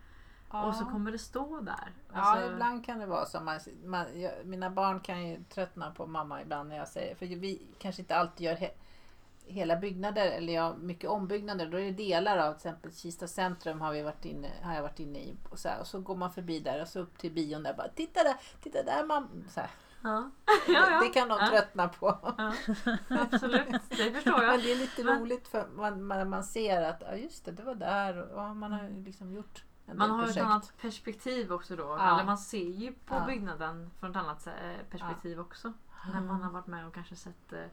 Och 0.50 0.74
så 0.74 0.84
kommer 0.84 1.12
det 1.12 1.18
stå 1.18 1.60
där. 1.60 1.92
Ja, 2.12 2.20
Alltså- 2.20 2.52
ibland 2.52 2.84
kan 2.86 2.98
det 2.98 3.06
vara 3.06 3.26
så. 3.26 3.40
Man, 3.40 3.60
man, 3.84 4.20
jag, 4.20 4.32
mina 4.44 4.70
barn 4.70 5.00
kan 5.00 5.28
ju 5.28 5.44
tröttna 5.44 5.90
på 5.90 6.06
mamma 6.06 6.42
ibland 6.42 6.68
när 6.68 6.76
jag 6.76 6.88
säger, 6.88 7.14
för 7.14 7.26
vi 7.26 7.62
kanske 7.78 8.02
inte 8.02 8.16
alltid 8.16 8.46
gör 8.46 8.54
he, 8.54 8.70
hela 9.46 9.76
byggnader 9.76 10.26
eller 10.26 10.52
ja, 10.52 10.74
mycket 10.80 11.10
ombyggnader. 11.10 11.66
Då 11.66 11.80
är 11.80 11.84
det 11.84 11.90
delar 11.90 12.38
av 12.38 12.52
till 12.52 12.56
exempel 12.56 12.94
Kista 12.94 13.26
centrum 13.26 13.80
har, 13.80 13.92
vi 13.92 14.02
varit 14.02 14.24
inne, 14.24 14.50
har 14.62 14.74
jag 14.74 14.82
varit 14.82 15.00
inne 15.00 15.18
i. 15.18 15.36
Och 15.50 15.58
så, 15.58 15.68
här, 15.68 15.80
och 15.80 15.86
så 15.86 16.00
går 16.00 16.16
man 16.16 16.32
förbi 16.32 16.60
där 16.60 16.82
och 16.82 16.88
så 16.88 17.00
upp 17.00 17.18
till 17.18 17.32
bion 17.32 17.62
där 17.62 17.74
bara 17.74 17.88
titta 17.88 18.22
där, 18.24 18.34
titta 18.62 18.82
där 18.82 19.04
mamma. 19.04 19.28
Ja. 20.02 20.30
Det, 20.66 20.72
Ja, 20.72 20.90
ja. 20.90 21.00
det 21.00 21.08
kan 21.08 21.28
de 21.28 21.38
Ja. 21.40 21.48
tröttna 21.50 21.88
på. 21.88 22.18
Ja, 22.36 22.52
absolut, 23.08 23.68
det 23.88 24.12
förstår 24.12 24.32
Men 24.38 24.46
jag. 24.48 24.60
det 24.62 24.72
är 24.72 24.76
lite 24.76 25.04
Men- 25.04 25.20
roligt 25.20 25.48
för 25.48 25.66
man, 25.76 26.02
man, 26.04 26.28
man 26.30 26.44
ser 26.44 26.82
att 26.82 27.02
ja, 27.06 27.14
just 27.14 27.44
det, 27.44 27.52
det 27.52 27.62
var 27.62 27.74
där. 27.74 28.22
Och, 28.22 28.38
ja, 28.42 28.54
man 28.54 28.72
har 28.72 28.82
ju 28.82 29.04
liksom 29.04 29.32
gjort 29.32 29.64
Man 29.94 30.10
har 30.10 30.16
ju 30.18 30.22
ett 30.22 30.26
projekt. 30.34 30.44
annat 30.46 30.72
perspektiv 30.80 31.52
också 31.52 31.76
då. 31.76 31.82
Ja. 31.82 32.14
Eller 32.14 32.24
man 32.24 32.38
ser 32.38 32.68
ju 32.70 32.92
på 32.92 33.14
Ja. 33.14 33.26
byggnaden 33.26 33.90
från 34.00 34.10
ett 34.10 34.16
annat 34.16 34.46
eh, 34.46 34.52
perspektiv 34.90 35.40
också. 35.40 35.72
När 36.12 36.20
man 36.20 36.42
har 36.42 36.50
varit 36.50 36.66
med 36.66 36.86
och 36.86 36.94
kanske 36.94 37.16
sett 37.16 37.48
det 37.48 37.70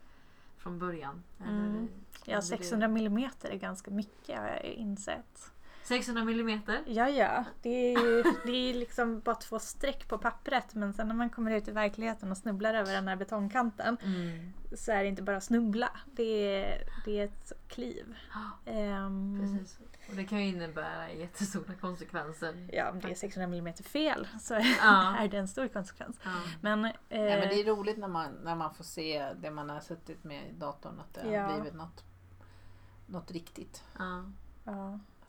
från 0.58 0.80
början. 0.80 1.24
Eller 1.40 1.52
Mm. 1.52 1.76
i- 1.84 1.88
Ja, 2.26 2.36
under 2.36 2.42
600 2.42 2.88
millimeter 2.88 3.50
är 3.50 3.56
ganska 3.56 3.92
mycket 3.92 4.40
har 4.40 4.48
jag 4.48 4.64
insett. 4.64 5.52
600 5.88 6.24
millimeter. 6.24 6.84
Ja, 6.88 7.10
ja. 7.10 7.44
Det 7.62 7.70
är 7.96 8.00
ju 8.00 8.24
det 8.46 8.52
är 8.70 8.74
liksom 8.74 9.20
bara 9.20 9.36
två 9.36 9.60
streck 9.60 10.08
på 10.08 10.18
pappret 10.18 10.74
men 10.76 10.94
sen 10.94 11.08
när 11.08 11.16
man 11.16 11.30
kommer 11.30 11.52
ut 11.52 11.68
i 11.68 11.72
verkligheten 11.72 12.32
och 12.32 12.38
snubblar 12.38 12.74
över 12.74 12.94
den 12.94 13.08
här 13.08 13.16
betongkanten 13.16 13.98
Mm. 14.04 14.54
så 14.78 14.92
är 14.92 15.04
det 15.04 15.10
inte 15.10 15.22
bara 15.24 15.38
att 15.38 15.44
snubbla. 15.44 15.90
Det 16.06 16.24
är, 16.64 16.84
det 17.06 17.20
är 17.20 17.26
ett 17.26 17.52
kliv. 17.68 18.16
Ehm, 18.66 19.40
Precis. 19.42 19.80
Och 20.10 20.16
det 20.16 20.24
kan 20.24 20.40
ju 20.40 20.48
innebära 20.48 21.12
jättestora 21.12 21.74
konsekvenser. 21.82 22.68
Ja, 22.74 22.92
om 22.92 23.00
det 23.00 23.12
är 23.12 23.16
600 23.16 23.48
millimeter 23.48 23.84
fel 23.84 24.28
så 24.42 24.54
Ja. 24.54 25.16
är 25.20 25.28
det 25.28 25.38
en 25.38 25.48
stor 25.48 25.68
konsekvens. 25.68 26.20
Ja. 26.24 26.32
Men, 26.62 26.86
eh, 26.86 26.92
Ja, 27.10 27.40
men 27.40 27.50
det 27.50 27.62
är 27.62 27.66
roligt 27.66 27.98
när 27.98 28.08
man, 28.08 28.32
när 28.44 28.56
man 28.56 28.74
får 28.74 28.84
se 28.84 29.34
det 29.42 29.52
man 29.52 29.70
har 29.70 29.80
suttit 29.80 30.24
med 30.24 30.50
i 30.50 30.52
datorn. 30.54 31.00
Att 31.00 31.14
det 31.14 31.32
Ja. 31.32 31.42
har 31.44 31.54
blivit 31.54 31.74
något, 31.74 32.04
något 33.06 33.32
riktigt. 33.32 33.84
Ja. 33.98 34.24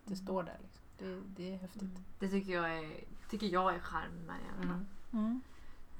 Det 0.06 0.16
står 0.16 0.42
där. 0.42 0.58
Liksom. 0.62 0.82
Det, 0.98 1.20
det 1.36 1.54
är 1.54 1.58
häftigt. 1.58 1.98
Det 2.18 2.28
tycker 2.28 2.52
jag 2.52 2.78
är, 2.78 3.04
tycker 3.30 3.46
jag 3.46 3.74
är 3.74 3.78
charm 3.78 4.12
med 4.26 4.36
det. 4.60 4.64
Mm. 4.64 4.86
Mm. 5.12 5.40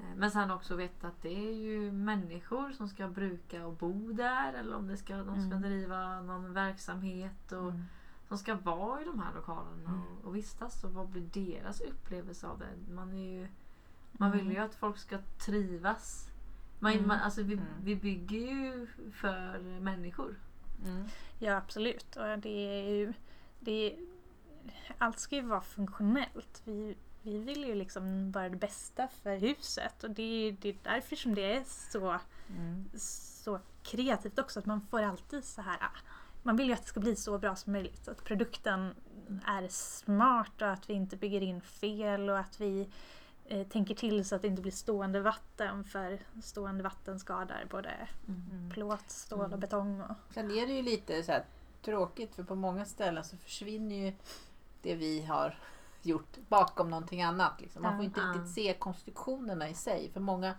Eh, 0.01 0.17
Men 0.17 0.31
sen 0.31 0.51
också 0.51 0.77
veta 0.77 1.09
att 1.09 1.23
det 1.23 1.49
är 1.49 1.55
ju 1.55 1.93
människor 1.93 2.73
som 2.73 2.89
ska 2.89 3.09
bruka 3.09 3.67
och 3.67 3.73
bo 3.73 4.13
där 4.13 4.53
eller 4.53 4.77
om 4.77 4.87
det 4.89 4.97
ska, 4.97 5.17
de 5.17 5.35
ska 5.41 5.57
Mm. 5.57 5.63
driva 5.63 6.21
någon 6.21 6.53
verksamhet 6.53 7.53
och 7.53 7.71
Mm. 7.71 7.83
som 8.29 8.39
ska 8.39 8.55
vara 8.55 9.03
i 9.03 9.05
de 9.05 9.19
här 9.19 9.35
lokalerna 9.35 10.03
och, 10.21 10.25
och 10.29 10.37
vistas 10.37 10.85
och 10.85 10.93
vad 10.93 11.09
blir 11.09 11.23
deras 11.33 11.81
upplevelse 11.81 12.47
av 12.47 12.59
det? 12.59 12.93
Man, 12.95 13.13
är 13.13 13.33
ju, 13.41 13.49
man 14.13 14.31
vill 14.33 14.51
ju 14.51 14.59
att 14.59 14.75
folk 14.75 14.99
ska 14.99 15.19
trivas. 15.47 16.29
Man, 16.81 16.93
Mm. 16.93 17.09
man, 17.09 17.19
alltså 17.19 17.43
vi, 17.43 17.53
Mm. 17.53 17.67
vi 17.83 17.97
bygger 17.97 18.39
ju 18.39 18.87
för 19.13 19.59
människor. 19.81 20.35
Mm. 20.85 21.05
ja, 21.39 21.57
absolut. 21.57 22.17
Och 22.17 22.39
det 22.39 22.49
är 22.89 22.95
ju, 22.95 23.13
det 23.61 23.97
allt 24.99 25.19
ska 25.19 25.37
ju 25.37 25.43
vara 25.43 25.61
funktionellt. 25.61 26.63
Vi, 26.65 26.97
vi 27.23 27.39
vill 27.39 27.65
ju 27.65 27.75
liksom 27.75 28.31
bara 28.33 28.49
det 28.49 28.57
bästa 28.57 29.09
för 29.09 29.37
huset 29.37 30.05
och 30.05 30.11
det 30.11 30.23
är, 30.49 30.53
det 30.53 30.69
är 30.69 30.77
därför 30.83 31.17
som 31.17 31.35
det 31.35 31.53
är 31.57 31.65
så, 31.93 32.19
Mm. 32.51 32.85
så 32.97 33.61
kreativt 33.83 34.39
också. 34.39 34.59
Att 34.59 34.67
man 34.67 34.81
får 34.81 35.03
alltid 35.03 35.45
så 35.45 35.63
här 35.63 35.77
ah, 35.81 35.99
man 36.43 36.57
vill 36.57 36.67
ju 36.67 36.73
att 36.73 36.83
det 36.83 36.89
ska 36.89 37.01
bli 37.01 37.17
så 37.17 37.39
bra 37.39 37.57
som 37.57 37.73
möjligt. 37.73 38.09
Att 38.09 38.25
produkten 38.25 38.95
är 39.47 39.69
smart 39.69 40.63
och 40.63 40.71
att 40.71 40.91
vi 40.91 40.95
inte 40.95 41.17
bygger 41.17 41.41
in 41.41 41.61
fel 41.61 42.31
och 42.31 42.39
att 42.39 42.61
vi 42.61 42.89
eh, 43.45 43.67
tänker 43.67 43.95
till 43.95 44.25
så 44.29 44.35
att 44.37 44.43
det 44.43 44.49
inte 44.49 44.63
blir 44.63 44.73
stående 44.73 45.21
vatten 45.21 45.85
för 45.85 46.19
stående 46.43 46.83
vatten 46.83 47.19
skadar 47.21 47.67
både 47.71 48.09
Mm. 48.29 48.71
plåt, 48.71 49.11
stål 49.11 49.41
och 49.41 49.47
Mm. 49.47 49.61
betong. 49.61 50.01
Och, 50.01 50.17
Sen 50.35 50.51
är 50.51 50.67
det 50.67 50.73
ju 50.73 50.83
lite 50.83 51.23
så 51.23 51.33
här 51.33 51.45
tråkigt 51.91 52.35
för 52.35 52.43
på 52.45 52.55
många 52.55 52.85
ställen 52.85 53.25
så 53.25 53.37
försvinner 53.37 53.97
ju 53.97 54.13
det 54.83 54.95
vi 54.95 55.25
har 55.25 55.59
gjort 56.03 56.37
bakom 56.49 56.91
någonting 56.91 57.23
annat. 57.23 57.61
Liksom. 57.61 57.83
Man 57.83 57.97
får 57.97 58.05
inte 58.05 58.21
Ja. 58.21 58.27
riktigt 58.27 58.51
se 58.55 58.75
konstruktionerna 58.75 59.69
i 59.69 59.75
sig. 59.75 60.11
För 60.13 60.21
många 60.21 60.55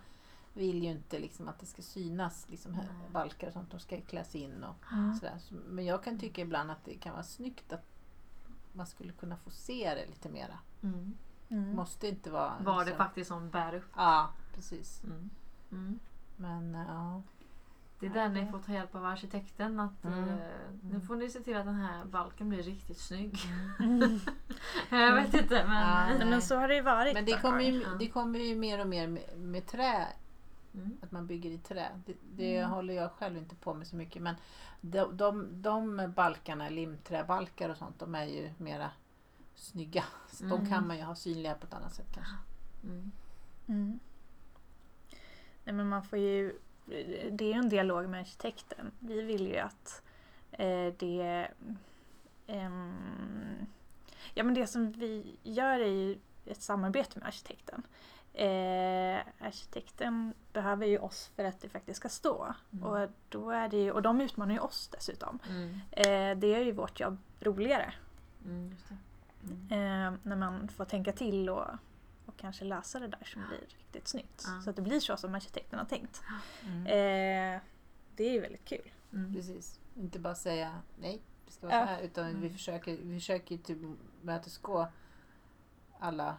vill 0.54 0.82
ju 0.82 0.90
inte 0.90 1.18
liksom 1.18 1.48
att 1.48 1.58
det 1.58 1.66
ska 1.66 1.82
synas 1.82 2.46
liksom, 2.48 2.72
Nej. 2.72 2.86
balkar 3.12 3.46
och 3.46 3.52
sånt. 3.52 3.70
De 3.70 3.80
ska 3.80 4.00
kläs 4.00 4.34
in 4.34 4.64
och 4.64 4.92
Mm. 4.92 5.14
sådär. 5.14 5.38
Så- 5.38 5.54
Men 5.54 5.84
jag 5.84 6.04
kan 6.04 6.18
tycka 6.18 6.40
ibland 6.42 6.70
att 6.70 6.84
det 6.84 6.94
kan 6.94 7.12
vara 7.12 7.22
snyggt 7.22 7.72
att 7.72 7.84
man 8.72 8.86
skulle 8.86 9.12
kunna 9.12 9.36
få 9.36 9.50
se 9.50 9.94
det 9.94 10.06
lite 10.06 10.28
mera. 10.28 10.58
Mm. 10.82 11.14
Mm. 11.48 11.76
Måste 11.76 12.08
inte 12.08 12.30
vara... 12.30 12.52
Det 12.58 12.78
liksom- 12.84 12.96
faktiskt 12.96 13.28
som 13.28 13.50
bär 13.50 13.74
upp. 13.74 13.90
Ja, 13.96 14.28
precis. 14.54 15.02
Mm. 15.04 15.30
Mm. 15.72 15.98
Men 16.36 16.74
ja. 16.88 17.22
Det 18.00 18.06
är 18.06 18.10
där 18.10 18.28
ni 18.28 18.46
får 18.46 18.58
ta 18.58 18.72
hjälp 18.72 18.94
av 18.94 19.04
arkitekten. 19.04 19.80
Att, 19.80 20.04
Mm. 20.04 20.28
eh, 20.28 20.34
nu 20.82 21.00
får 21.00 21.16
ni 21.16 21.30
se 21.30 21.40
till 21.40 21.56
att 21.56 21.64
den 21.64 21.74
här 21.74 22.04
balken 22.04 22.48
blir 22.48 22.62
riktigt 22.62 22.98
snygg. 22.98 23.38
Mm. 23.80 24.20
Jag 24.90 25.14
vet 25.14 25.34
inte 25.34 25.64
men... 25.68 26.18
Ja, 26.20 26.26
men 26.26 26.42
så 26.42 26.56
har 26.56 26.68
det 26.68 26.74
ju 26.74 26.82
varit. 26.82 27.14
Men 27.14 27.24
det 27.24 27.40
kommer, 27.40 27.60
ju, 27.60 27.84
det 27.98 28.08
kommer 28.08 28.38
ju 28.38 28.56
mer 28.56 28.80
och 28.80 28.88
mer 28.88 29.06
med, 29.06 29.38
med 29.38 29.66
trä 29.66 30.06
Mm. 30.74 30.96
Att 31.02 31.12
man 31.12 31.26
bygger 31.26 31.50
i 31.50 31.58
trä. 31.58 31.88
Det, 32.06 32.14
det 32.36 32.58
Mm. 32.58 32.70
håller 32.70 32.94
jag 32.94 33.12
själv 33.12 33.36
inte 33.36 33.54
på 33.54 33.74
med 33.74 33.86
så 33.86 33.96
mycket. 33.96 34.22
Men 34.22 34.34
de, 34.80 35.16
de, 35.16 35.62
de 35.62 36.12
balkarna, 36.16 36.68
limträbalkar 36.68 37.68
och 37.68 37.76
sånt, 37.76 37.98
de 37.98 38.14
är 38.14 38.24
ju 38.24 38.50
mera 38.58 38.90
snygga. 39.54 40.04
Så 40.32 40.44
De 40.44 40.52
Mm. 40.52 40.68
kan 40.68 40.86
man 40.86 40.96
ju 40.96 41.02
ha 41.02 41.14
synliga 41.14 41.54
på 41.54 41.66
ett 41.66 41.74
annat 41.74 41.94
sätt 41.94 42.06
kanske. 42.14 42.34
Mm. 42.84 43.12
Mm. 43.66 43.98
Nej, 45.64 45.74
men 45.74 45.88
man 45.88 46.02
får 46.04 46.18
ju, 46.18 46.58
det 47.30 47.52
är 47.52 47.56
en 47.56 47.68
dialog 47.68 48.08
med 48.08 48.20
arkitekten. 48.20 48.90
Vi 48.98 49.22
vill 49.22 49.46
ju 49.46 49.58
att 49.58 50.02
eh, 50.52 50.94
det 50.98 51.48
ehm, 52.46 53.66
Ja 54.34 54.44
men 54.44 54.54
det 54.54 54.66
som 54.66 54.92
vi 54.92 55.36
gör 55.42 55.80
är 55.80 55.90
ju 55.90 56.18
ett 56.46 56.62
samarbete 56.62 57.18
med 57.18 57.28
arkitekten. 57.28 57.82
Eh, 58.32 59.46
arkitekten 59.46 60.34
behöver 60.52 60.86
ju 60.86 60.98
oss 60.98 61.30
för 61.36 61.44
att 61.44 61.60
det 61.60 61.68
faktiskt 61.68 61.96
ska 61.96 62.08
stå. 62.08 62.54
Mm. 62.72 62.84
Och, 62.84 63.08
då 63.28 63.50
är 63.50 63.68
det 63.68 63.76
ju, 63.76 63.92
och 63.92 64.02
de 64.02 64.20
utmanar 64.20 64.54
ju 64.54 64.60
oss 64.60 64.88
dessutom. 64.92 65.38
Mm. 65.48 65.80
Eh, 65.90 66.38
det 66.38 66.46
gör 66.46 66.60
ju 66.60 66.72
vårt 66.72 67.00
jobb 67.00 67.18
roligare. 67.40 67.92
Mm, 68.44 68.76
det. 69.40 69.74
Eh, 69.74 70.12
när 70.22 70.36
man 70.36 70.68
får 70.68 70.84
tänka 70.84 71.12
till 71.12 71.50
och, 71.50 71.66
och 72.28 72.36
kanske 72.36 72.64
lösa 72.64 72.98
det 73.00 73.08
där 73.08 73.24
som 73.24 73.42
blir 73.48 73.58
riktigt 73.60 74.08
snyggt. 74.08 74.44
Ja. 74.46 74.60
Så 74.62 74.70
att 74.70 74.76
det 74.76 74.82
blir 74.82 75.00
så 75.00 75.16
som 75.16 75.34
arkitekten 75.34 75.78
har 75.78 75.86
tänkt. 75.86 76.22
Mm. 76.62 76.86
Eh, 76.86 77.60
det 78.16 78.24
är 78.28 78.32
ju 78.32 78.40
väldigt 78.40 78.64
kul. 78.64 78.90
Mm. 79.12 79.34
Precis. 79.34 79.80
Inte 79.96 80.18
bara 80.18 80.34
säga 80.34 80.82
nej, 81.00 81.22
det 81.46 81.52
ska 81.52 81.66
vara 81.66 81.76
Ja. 81.78 81.86
så 81.86 81.92
här. 81.92 82.00
Utan 82.02 82.26
vi 82.26 82.32
Mm. 82.32 82.52
försöker, 82.52 82.96
vi 82.96 83.14
försöker 83.20 83.56
typ 83.56 83.78
mötesgå 84.22 84.88
alla 85.98 86.36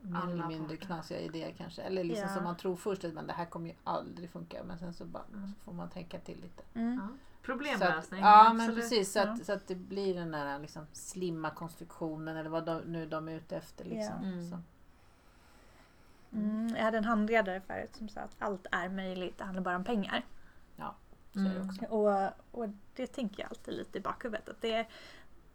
mer 0.00 0.18
Alla 0.20 0.32
eller 0.32 0.46
mindre 0.46 0.76
parter. 0.76 0.86
knasiga 0.86 1.20
idéer 1.20 1.54
kanske. 1.58 1.82
Eller 1.82 2.04
liksom 2.04 2.28
Ja. 2.28 2.34
som 2.34 2.44
man 2.44 2.56
tror 2.56 2.76
först 2.76 3.04
att 3.04 3.12
men 3.14 3.26
det 3.26 3.32
här 3.32 3.46
kommer 3.46 3.68
ju 3.68 3.74
aldrig 3.84 4.30
funka. 4.30 4.64
Men 4.64 4.78
sen 4.78 4.94
så, 4.94 5.04
bara, 5.04 5.24
Mm. 5.32 5.46
så 5.48 5.54
får 5.64 5.72
man 5.72 5.90
tänka 5.90 6.18
till 6.18 6.40
lite. 6.40 6.62
Mm. 6.74 6.94
Ja. 6.94 7.00
Så 7.08 7.14
att, 7.14 7.42
Problemlösning. 7.46 8.20
ja 8.20 8.52
men 8.52 8.60
absolut. 8.60 8.80
precis. 8.90 9.12
Så 9.12 9.20
att, 9.20 9.38
Ja. 9.38 9.44
så 9.44 9.52
att 9.52 9.66
det 9.66 9.74
blir 9.74 10.14
den 10.14 10.30
där 10.30 10.58
liksom, 10.58 10.86
slimma 10.92 11.50
konstruktionen 11.50 12.36
eller 12.36 12.50
vad 12.50 12.64
de, 12.66 12.78
nu 12.80 13.06
de 13.06 13.28
är 13.28 13.32
ute 13.32 13.56
efter. 13.56 13.84
Liksom. 13.84 14.14
Ja. 14.22 14.28
Mm. 14.28 14.50
Så. 14.50 14.58
Mm, 16.32 16.76
jag 16.76 16.84
hade 16.84 16.98
en 16.98 17.04
handledare 17.04 17.60
förut 17.60 17.96
som 17.96 18.08
sa 18.08 18.20
att 18.20 18.36
allt 18.38 18.66
är 18.70 18.88
möjligt, 18.88 19.38
det 19.38 19.44
handlar 19.44 19.62
bara 19.62 19.76
om 19.76 19.84
pengar. 19.84 20.24
Så 21.32 21.38
är 21.40 21.44
det 21.44 21.50
Mm. 21.50 21.68
också. 21.68 21.84
Och, 21.84 22.30
och 22.62 22.68
det 22.94 23.06
tänker 23.06 23.42
jag 23.42 23.48
alltid 23.50 23.74
lite 23.74 23.98
i 23.98 24.00
bakhuvudet. 24.00 24.48
Att 24.48 24.60
det, 24.60 24.86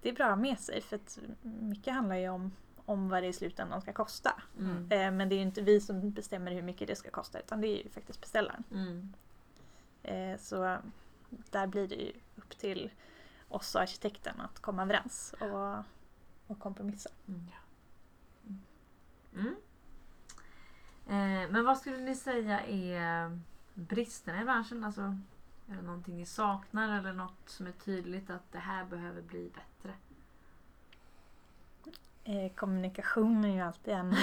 det 0.02 0.10
är 0.10 0.14
bra 0.14 0.36
med 0.36 0.60
sig 0.60 0.82
för 0.82 0.96
att 0.96 1.20
mycket 1.42 1.94
handlar 1.94 2.16
ju 2.16 2.30
om, 2.30 2.52
om 2.86 3.10
vad 3.10 3.24
det 3.24 3.28
i 3.28 3.34
slutändan 3.34 3.82
ska 3.82 3.94
kosta. 3.94 4.42
Mm. 4.60 4.92
Eh, 4.92 5.12
men 5.12 5.30
det 5.30 5.36
är 5.36 5.38
ju 5.38 5.44
inte 5.44 5.62
vi 5.62 5.82
som 5.82 6.12
bestämmer 6.12 6.52
hur 6.52 6.62
mycket 6.62 6.88
det 6.88 6.96
ska 6.96 7.10
kosta 7.10 7.40
utan 7.40 7.62
det 7.62 7.68
är 7.68 7.84
ju 7.84 7.90
faktiskt 7.90 8.22
beställaren. 8.22 8.64
Mm. 8.72 9.14
Eh, 10.04 10.40
så 10.40 10.78
där 11.52 11.68
blir 11.68 11.88
det 11.88 11.96
ju 11.96 12.12
upp 12.36 12.58
till 12.58 12.92
oss 13.50 13.76
och 13.76 13.82
arkitekten 13.82 14.42
att 14.42 14.60
komma 14.60 14.82
överens 14.82 15.34
och, 15.40 15.84
och 16.48 16.60
kompromissa. 16.60 17.10
Mm. 19.34 19.56
Eh, 21.10 21.50
men 21.50 21.66
vad 21.66 21.78
skulle 21.78 21.98
ni 21.98 22.16
säga 22.16 22.62
är 22.62 23.40
bristerna 23.74 24.42
i 24.42 24.46
branschen? 24.46 24.84
Alltså, 24.84 25.02
är 25.70 25.76
det 25.76 25.82
någonting 25.82 26.18
ni 26.18 26.26
saknar 26.26 27.00
eller 27.00 27.14
något 27.14 27.50
som 27.50 27.68
är 27.68 27.72
tydligt 27.72 28.30
att 28.30 28.52
det 28.52 28.60
här 28.60 28.86
behöver 28.86 29.22
bli 29.22 29.52
bättre? 29.54 29.94
Eh, 32.24 32.52
kommunikation 32.52 33.46
är 33.46 33.54
ju 33.54 33.62
alltid 33.62 33.94
en, 33.94 34.16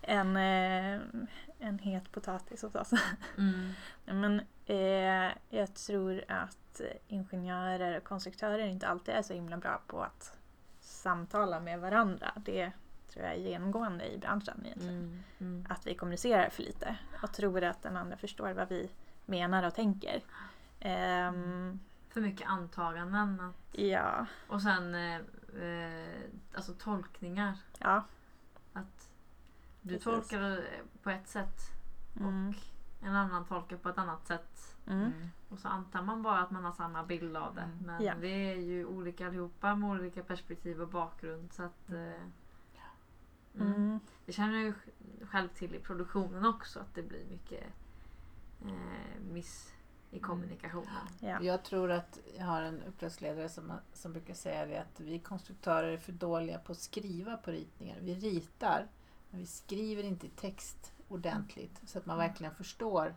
en, 0.00 0.36
eh, 0.36 1.00
en 1.58 1.78
het 1.78 2.12
potatis 2.12 2.62
hos 2.62 2.74
oss. 2.74 2.92
Mm. 3.38 3.72
Men 4.04 4.40
eh, 4.66 5.32
jag 5.48 5.74
tror 5.74 6.24
att 6.28 6.80
ingenjörer 7.08 7.96
och 7.96 8.04
konstruktörer 8.04 8.66
inte 8.66 8.88
alltid 8.88 9.14
är 9.14 9.22
så 9.22 9.34
himla 9.34 9.56
bra 9.56 9.82
på 9.86 10.02
att 10.02 10.38
samtala 10.80 11.60
med 11.60 11.80
varandra. 11.80 12.32
Det 12.36 12.72
tror 13.12 13.24
jag 13.24 13.34
är 13.34 13.38
genomgående 13.38 14.12
i 14.12 14.18
branschen 14.18 14.60
egentligen. 14.64 14.94
Mm. 14.98 15.22
Mm. 15.38 15.66
Att 15.68 15.86
vi 15.86 15.94
kommunicerar 15.94 16.48
för 16.50 16.62
lite 16.62 16.96
och 17.22 17.32
tror 17.32 17.64
att 17.64 17.82
den 17.82 17.96
andra 17.96 18.16
förstår 18.16 18.52
vad 18.52 18.68
vi 18.68 18.90
menar 19.26 19.62
och 19.66 19.74
tänker. 19.74 20.22
Ehm, 20.80 21.80
För 22.08 22.20
mycket 22.20 22.48
antaganden. 22.48 23.40
att- 23.40 23.78
ja, 23.78 24.26
Och 24.48 24.62
sen 24.62 24.94
eh, 24.94 25.16
eh, 25.62 26.20
alltså 26.54 26.72
tolkningar. 26.78 27.58
ja. 27.78 28.04
Att 28.72 29.08
du 29.82 29.88
Precis. 29.88 30.04
tolkar 30.04 30.64
på 31.02 31.10
ett 31.10 31.28
sätt 31.28 31.60
Mm. 32.20 32.48
och 32.48 32.54
en 33.06 33.14
annan 33.14 33.44
tolkar 33.44 33.76
på 33.76 33.88
ett 33.88 33.98
annat 33.98 34.26
sätt. 34.26 34.76
Mm. 34.86 35.12
Och 35.48 35.58
så 35.58 35.68
antar 35.68 36.02
man 36.02 36.22
bara 36.22 36.38
att 36.40 36.50
man 36.50 36.64
har 36.64 36.72
samma 36.72 37.04
bild 37.04 37.36
av 37.36 37.54
det. 37.54 37.60
Mm. 37.60 37.78
Men 37.86 38.04
Ja. 38.04 38.14
vi 38.20 38.50
är 38.50 38.54
ju 38.56 38.84
olika 38.86 39.26
allihopa 39.26 39.74
med 39.74 39.90
olika 39.90 40.22
perspektiv 40.22 40.82
och 40.82 40.88
bakgrund. 40.88 41.52
Så 41.52 41.62
att, 41.62 41.90
eh, 41.92 42.22
mm. 43.60 43.74
Mm. 43.74 44.00
Jag 44.26 44.34
känner 44.34 44.58
ju 44.58 44.74
själv 45.22 45.48
till 45.48 45.74
i 45.74 45.78
produktionen 45.78 46.44
också 46.44 46.80
att 46.80 46.94
det 46.94 47.02
blir 47.02 47.24
mycket 47.30 47.64
eh, 48.64 49.20
miss 49.32 49.72
i 50.10 50.18
kommunikationen. 50.18 51.08
Ja. 51.20 51.42
Jag 51.42 51.64
tror 51.64 51.90
att 51.90 52.18
jag 52.38 52.44
har 52.44 52.62
en 52.62 52.82
uppdragsledare 52.82 53.48
som, 53.48 53.72
som 53.92 54.12
brukar 54.12 54.34
säga 54.34 54.66
det 54.66 54.80
att 54.80 55.00
vi 55.00 55.18
konstruktörer 55.18 55.92
är 55.92 55.98
för 55.98 56.12
dåliga 56.12 56.58
på 56.58 56.72
att 56.72 56.78
skriva 56.78 57.36
på 57.36 57.50
ritningar. 57.50 57.98
Vi 58.00 58.14
ritar, 58.14 58.86
men 59.30 59.40
vi 59.40 59.46
skriver 59.46 60.02
inte 60.02 60.26
i 60.26 60.30
text 60.30 60.92
ordentligt 61.08 61.80
så 61.86 61.98
att 61.98 62.06
man 62.06 62.18
verkligen 62.18 62.54
förstår 62.54 63.14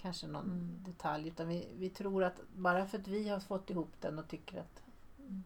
kanske 0.00 0.26
någon 0.26 0.44
Mm. 0.44 0.84
detalj. 0.86 1.28
Utan 1.28 1.48
vi, 1.48 1.68
vi 1.78 1.90
tror 1.90 2.24
att 2.24 2.40
bara 2.56 2.86
för 2.86 2.98
att 2.98 3.08
vi 3.08 3.28
har 3.28 3.40
fått 3.40 3.70
ihop 3.70 3.92
den 4.00 4.18
och 4.18 4.28
tycker 4.28 4.60
att 4.60 4.82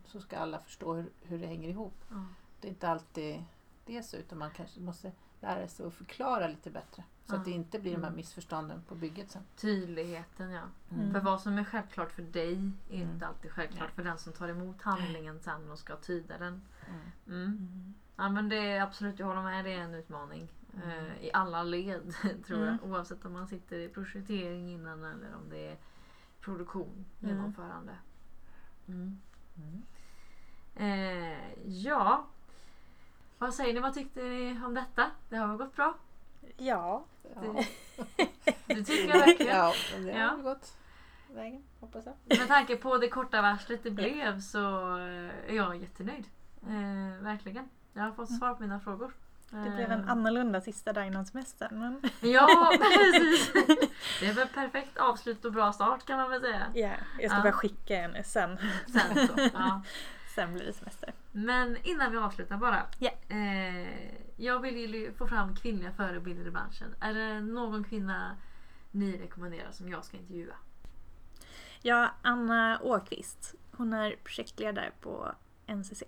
så 0.04 0.20
ska 0.20 0.36
alla 0.38 0.58
förstå 0.58 0.94
hur, 0.94 1.10
hur 1.22 1.38
det 1.38 1.46
hänger 1.46 1.68
ihop. 1.68 2.04
Ja. 2.10 2.24
Det 2.60 2.68
är 2.68 2.70
inte 2.70 2.88
alltid 2.88 3.44
det 3.86 3.96
är 3.96 4.02
så 4.02 4.16
utan 4.16 4.38
man 4.38 4.50
kanske 4.50 4.80
måste 4.80 5.12
lära 5.40 5.68
sig 5.68 5.86
att 5.86 5.94
förklara 5.94 6.48
lite 6.48 6.70
bättre. 6.70 7.04
Så 7.26 7.34
Ja. 7.34 7.38
att 7.38 7.44
det 7.44 7.50
inte 7.50 7.78
blir 7.78 7.92
de 7.92 8.00
här 8.00 8.06
Mm. 8.08 8.16
missförstånden 8.16 8.82
på 8.88 8.94
bygget 8.94 9.30
sen. 9.30 9.42
Tydligheten 9.56 10.50
ja. 10.50 10.62
Mm. 10.92 11.12
För 11.12 11.20
vad 11.20 11.40
som 11.40 11.58
är 11.58 11.64
självklart 11.64 12.12
för 12.12 12.22
dig 12.22 12.52
är 12.90 12.96
inte 12.96 13.04
Mm. 13.14 13.28
alltid 13.28 13.50
självklart 13.50 13.80
Nej. 13.88 13.94
för 13.94 14.04
den 14.04 14.18
som 14.18 14.32
tar 14.32 14.48
emot 14.48 14.82
handlingen 14.82 15.40
sen 15.40 15.70
och 15.70 15.78
ska 15.78 15.96
tyda 15.96 16.38
den. 16.38 16.62
Mm. 16.88 17.00
Mm. 17.26 17.46
Mm. 17.46 17.94
Ja 18.16 18.28
men 18.28 18.48
det 18.48 18.56
är 18.56 18.82
absolut, 18.82 19.18
jag 19.18 19.26
håller 19.26 19.42
med, 19.42 19.64
det 19.64 19.72
är 19.72 19.78
en 19.80 19.94
utmaning. 19.94 20.48
Mm. 20.74 20.88
Eh, 20.90 21.24
I 21.24 21.30
alla 21.32 21.62
led 21.62 22.14
tror 22.46 22.62
Mm. 22.62 22.78
jag. 22.82 22.90
Oavsett 22.90 23.24
om 23.24 23.32
man 23.32 23.48
sitter 23.48 23.78
i 23.78 23.88
projektering 23.88 24.70
innan 24.72 25.04
eller 25.04 25.34
om 25.34 25.48
det 25.50 25.68
är 25.68 25.76
produktion, 26.40 27.04
Mm. 27.22 27.36
genomförande. 27.36 27.92
Mm. 28.88 29.20
Mm. 29.56 29.82
Eh, 30.76 31.38
ja. 31.66 32.26
Vad 33.38 33.54
säger 33.54 33.74
ni, 33.74 33.80
vad 33.80 33.94
tyckte 33.94 34.20
ni 34.22 34.60
om 34.66 34.74
detta? 34.74 35.10
Det 35.28 35.36
har 35.36 35.46
väl 35.48 35.56
gått 35.56 35.76
bra? 35.76 35.94
Ja, 36.56 37.04
Ja. 37.42 37.64
Det 38.66 38.84
tycker 38.84 39.08
jag 39.08 39.18
verkligen. 39.26 39.56
Ja, 39.56 39.72
det 39.98 40.10
Ja. 40.10 40.26
har 40.26 40.36
gått 40.36 40.72
vägen, 41.34 41.62
hoppas 41.80 42.04
jag. 42.06 42.38
Med 42.38 42.48
tanke 42.48 42.76
på 42.76 42.98
det 42.98 43.08
korta 43.08 43.42
varslet 43.42 43.80
det 43.82 43.90
blev 43.90 44.40
så 44.40 44.58
eh, 44.98 45.50
är 45.50 45.52
jag 45.56 45.76
jättenöjd. 45.76 46.24
Eh, 46.62 47.22
verkligen. 47.24 47.68
Jag 47.92 48.02
har 48.02 48.12
fått 48.12 48.38
svar 48.38 48.54
på 48.54 48.62
mina 48.62 48.80
frågor. 48.80 49.12
det 49.50 49.70
blev 49.70 49.92
en 49.92 50.00
Eh, 50.04 50.10
annorlunda 50.10 50.60
sista 50.60 50.92
dag 50.92 51.06
innan 51.06 51.26
semestern. 51.26 51.78
Men 51.80 52.02
Ja, 52.20 52.72
precis. 52.80 53.52
Det 54.20 54.26
är 54.26 54.32
väl 54.34 54.48
perfekt 54.48 54.96
avslut 54.98 55.44
och 55.44 55.52
bra 55.52 55.72
start 55.72 56.06
kan 56.06 56.16
man 56.18 56.30
väl 56.30 56.40
säga. 56.40 56.66
ja, 56.74 56.90
jag 57.20 57.30
ska 57.30 57.38
Ja. 57.38 57.42
bara 57.42 57.52
skicka 57.52 57.96
en 57.96 58.24
sen. 58.24 58.58
Sen 58.92 59.28
så, 59.28 59.50
ja. 59.54 59.82
Sen 60.34 60.54
blir 60.54 60.64
det 60.66 60.72
semester. 60.72 61.14
Men 61.32 61.76
innan 61.82 62.12
vi 62.12 62.18
avslutar 62.18 62.56
bara. 62.56 62.86
Ja. 62.98 63.10
Eh, 63.28 64.14
jag 64.36 64.60
vill 64.60 64.94
ju 64.94 65.12
få 65.12 65.26
fram 65.28 65.56
kvinnliga 65.56 65.92
förebilder 65.92 66.46
i 66.46 66.50
branschen. 66.50 66.94
Är 67.00 67.14
det 67.14 67.40
någon 67.40 67.84
kvinna 67.84 68.36
ni 68.90 69.18
rekommenderar 69.18 69.72
som 69.72 69.88
jag 69.88 70.04
ska 70.04 70.16
intervjua? 70.16 70.54
Ja, 71.82 72.10
Anna 72.22 72.80
Åkvist. 72.82 73.54
Hon 73.72 73.92
är 73.92 74.16
projektledare 74.24 74.92
på 75.00 75.32
NCC. 75.66 76.02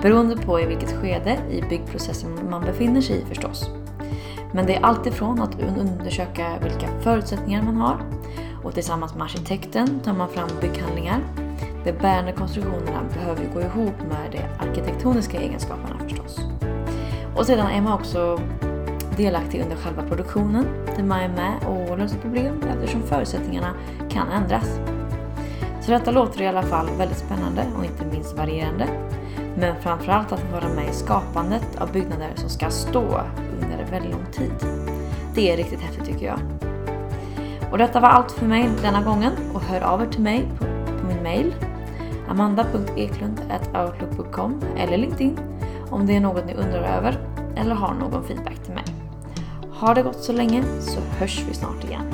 Beroende 0.02 0.36
på 0.36 0.60
i 0.60 0.66
vilket 0.66 0.92
skede 0.92 1.38
i 1.50 1.62
byggprocessen 1.62 2.50
man 2.50 2.64
befinner 2.64 3.00
sig 3.00 3.22
i 3.22 3.24
förstås. 3.24 3.70
Men 4.52 4.66
det 4.66 4.76
är 4.76 4.82
alltifrån 4.82 5.42
att 5.42 5.60
undersöka 5.60 6.58
vilka 6.62 6.88
förutsättningar 7.00 7.62
man 7.62 7.76
har 7.76 8.00
och 8.64 8.74
tillsammans 8.74 9.14
med 9.14 9.22
arkitekten 9.22 10.00
tar 10.00 10.12
man 10.12 10.28
fram 10.28 10.48
bygghandlingar. 10.60 11.20
De 11.84 11.92
bärande 11.92 12.32
konstruktionerna 12.32 13.00
behöver 13.14 13.44
gå 13.54 13.60
ihop 13.60 13.94
med 14.08 14.32
de 14.32 14.66
arkitektoniska 14.66 15.40
egenskaperna. 15.40 15.93
Och 17.36 17.46
sedan 17.46 17.70
är 17.70 17.80
man 17.80 17.92
också 17.92 18.40
delaktig 19.16 19.62
under 19.62 19.76
själva 19.76 20.02
produktionen 20.02 20.66
där 20.96 21.04
man 21.04 21.20
är 21.20 21.28
med 21.28 21.54
och 21.66 21.98
löser 21.98 22.18
problem 22.18 22.62
eftersom 22.68 23.02
förutsättningarna 23.02 23.74
kan 24.10 24.28
ändras. 24.28 24.78
Så 25.80 25.90
detta 25.90 26.10
låter 26.10 26.42
i 26.42 26.46
alla 26.46 26.62
fall 26.62 26.86
väldigt 26.98 27.18
spännande 27.18 27.66
och 27.78 27.84
inte 27.84 28.04
minst 28.04 28.36
varierande. 28.36 28.88
Men 29.56 29.80
framförallt 29.80 30.32
att 30.32 30.40
få 30.40 30.52
vara 30.52 30.68
med 30.68 30.88
i 30.88 30.92
skapandet 30.92 31.76
av 31.78 31.92
byggnader 31.92 32.30
som 32.34 32.48
ska 32.48 32.70
stå 32.70 33.20
under 33.62 33.84
väldigt 33.90 34.12
lång 34.12 34.26
tid. 34.32 34.52
Det 35.34 35.52
är 35.52 35.56
riktigt 35.56 35.80
häftigt 35.80 36.04
tycker 36.04 36.26
jag. 36.26 36.38
Och 37.70 37.78
detta 37.78 38.00
var 38.00 38.08
allt 38.08 38.32
för 38.32 38.46
mig 38.46 38.68
denna 38.82 39.02
gången 39.02 39.32
och 39.54 39.60
hör 39.60 39.80
av 39.80 40.02
er 40.02 40.06
till 40.06 40.22
mig 40.22 40.48
på, 40.58 40.64
på 41.00 41.06
min 41.06 41.22
mail 41.22 41.54
amanda.eklund.outlook.com 42.28 44.62
eller 44.76 44.96
LinkedIn 44.96 45.53
om 45.94 46.06
det 46.06 46.16
är 46.16 46.20
något 46.20 46.46
ni 46.46 46.54
undrar 46.54 46.82
över 46.82 47.18
eller 47.56 47.74
har 47.74 47.94
någon 47.94 48.24
feedback 48.24 48.64
till 48.64 48.74
mig. 48.74 48.84
Har 49.72 49.94
det 49.94 50.02
gått 50.02 50.24
så 50.24 50.32
länge 50.32 50.64
så 50.80 51.00
hörs 51.00 51.44
vi 51.48 51.54
snart 51.54 51.84
igen. 51.84 52.13